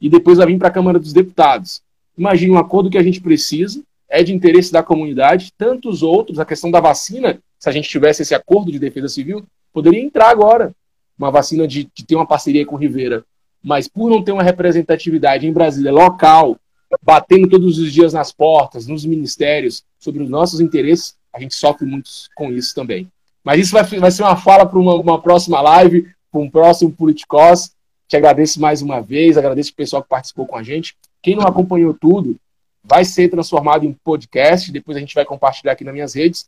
[0.00, 1.82] e depois vai vir para a Câmara dos Deputados.
[2.16, 6.44] Imagine um acordo que a gente precisa, é de interesse da comunidade, tantos outros, a
[6.44, 10.72] questão da vacina, se a gente tivesse esse acordo de defesa civil, poderia entrar agora.
[11.18, 13.24] Uma vacina de, que tem uma parceria com Rivera.
[13.62, 16.58] Mas por não ter uma representatividade em Brasília local,
[17.02, 21.86] batendo todos os dias nas portas, nos ministérios, sobre os nossos interesses, a gente sofre
[21.86, 23.08] muito com isso também.
[23.42, 26.92] Mas isso vai, vai ser uma fala para uma, uma, próxima live, para um próximo
[26.92, 27.72] Politicós.
[28.08, 30.96] Te agradeço mais uma vez, agradeço o pessoal que participou com a gente.
[31.22, 32.36] Quem não acompanhou tudo,
[32.82, 36.46] vai ser transformado em podcast, depois a gente vai compartilhar aqui nas minhas redes.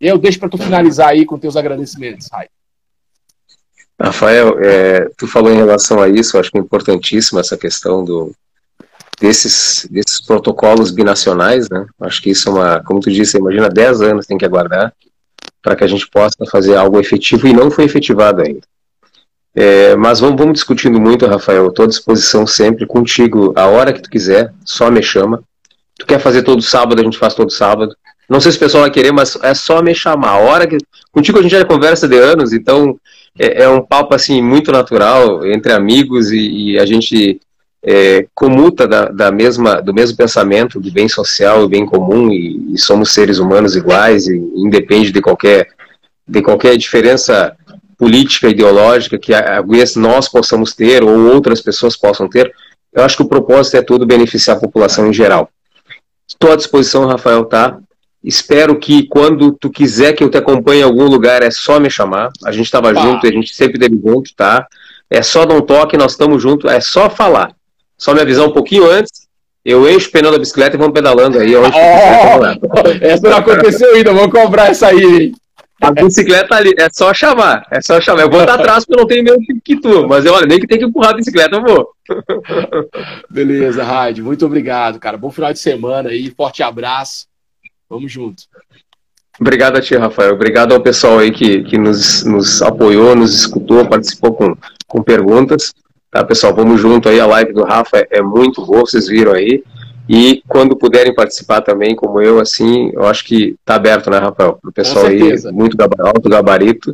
[0.00, 2.48] E eu deixo para tu finalizar aí com teus agradecimentos, Rai.
[4.00, 8.02] Rafael, é, tu falou em relação a isso, eu acho que é importantíssima essa questão
[8.02, 8.34] do,
[9.20, 11.86] desses, desses protocolos binacionais, né?
[12.00, 14.92] Acho que isso é uma, como tu disse, imagina 10 anos tem que aguardar
[15.62, 18.62] para que a gente possa fazer algo efetivo e não foi efetivado ainda.
[19.54, 21.68] É, mas vamos, vamos discutindo muito, Rafael.
[21.68, 25.42] Estou à disposição sempre contigo, a hora que tu quiser, só me chama.
[25.98, 27.94] Tu quer fazer todo sábado, a gente faz todo sábado.
[28.28, 30.30] Não sei se o pessoal vai querer, mas é só me chamar.
[30.30, 30.78] A hora que.
[31.12, 32.96] Contigo a gente já conversa de anos, então
[33.38, 37.40] é, é um papo assim muito natural entre amigos e, e a gente
[37.82, 42.74] é, comuta da, da, mesma, do mesmo pensamento do bem social e bem comum e,
[42.74, 45.68] e, somos seres humanos iguais e independe de qualquer
[46.28, 47.56] de qualquer diferença
[47.98, 52.52] política ideológica que talvez nós possamos ter ou outras pessoas possam ter
[52.92, 55.48] eu acho que o propósito é todo beneficiar a população em geral.
[56.28, 57.78] Estou à disposição Rafael tá?
[58.22, 61.88] Espero que quando tu quiser que eu te acompanhe em algum lugar é só me
[61.88, 62.30] chamar.
[62.44, 64.66] A gente estava junto a gente sempre teve junto tá?
[65.08, 67.54] É só dar um toque nós estamos juntos é só falar
[68.00, 69.28] só me avisar um pouquinho antes.
[69.62, 71.54] Eu encho o pneu da bicicleta e vamos pedalando aí.
[71.54, 71.66] Oh,
[73.04, 75.34] essa não aconteceu ainda, vou cobrar essa aí, hein?
[75.82, 77.66] A bicicleta ali, é só chamar.
[77.70, 78.22] É só chamar.
[78.22, 80.08] Eu vou estar atrás porque eu não tenho medo que tu.
[80.08, 81.90] Mas eu, olha, nem que tem que empurrar a bicicleta, eu vou.
[83.30, 84.22] Beleza, Raid.
[84.22, 85.18] Muito obrigado, cara.
[85.18, 86.30] Bom final de semana aí.
[86.30, 87.26] Forte abraço.
[87.88, 88.42] Vamos junto.
[89.38, 90.34] Obrigado a ti, Rafael.
[90.34, 94.54] Obrigado ao pessoal aí que, que nos, nos apoiou, nos escutou, participou com,
[94.86, 95.72] com perguntas.
[96.10, 96.54] Tá, pessoal?
[96.54, 97.20] Vamos junto aí.
[97.20, 99.62] A live do Rafa é, é, muito boa, vocês viram aí.
[100.08, 104.58] E quando puderem participar também, como eu, assim, eu acho que tá aberto, né, Rafael?
[104.60, 105.20] Pro pessoal aí,
[105.52, 106.92] muito alto gabarito.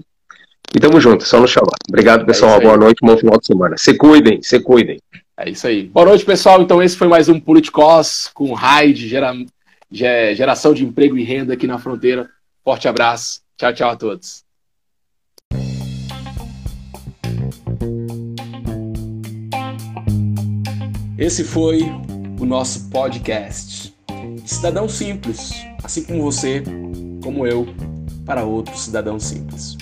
[0.74, 1.76] E tamo junto, só nos chamar.
[1.88, 2.60] Obrigado, pessoal.
[2.60, 3.76] É boa noite, um bom final de semana.
[3.78, 5.00] Se cuidem, se cuidem.
[5.38, 5.84] É isso aí.
[5.84, 6.60] Boa noite, pessoal.
[6.60, 9.34] Então, esse foi mais um Politicós com Raid, gera,
[10.34, 12.28] geração de emprego e renda aqui na fronteira.
[12.62, 13.40] Forte abraço.
[13.56, 14.45] Tchau, tchau a todos.
[21.18, 21.80] Esse foi
[22.38, 23.94] o nosso podcast.
[24.44, 25.50] Cidadão Simples,
[25.82, 26.62] assim como você,
[27.22, 27.66] como eu,
[28.26, 29.78] para outro cidadão simples.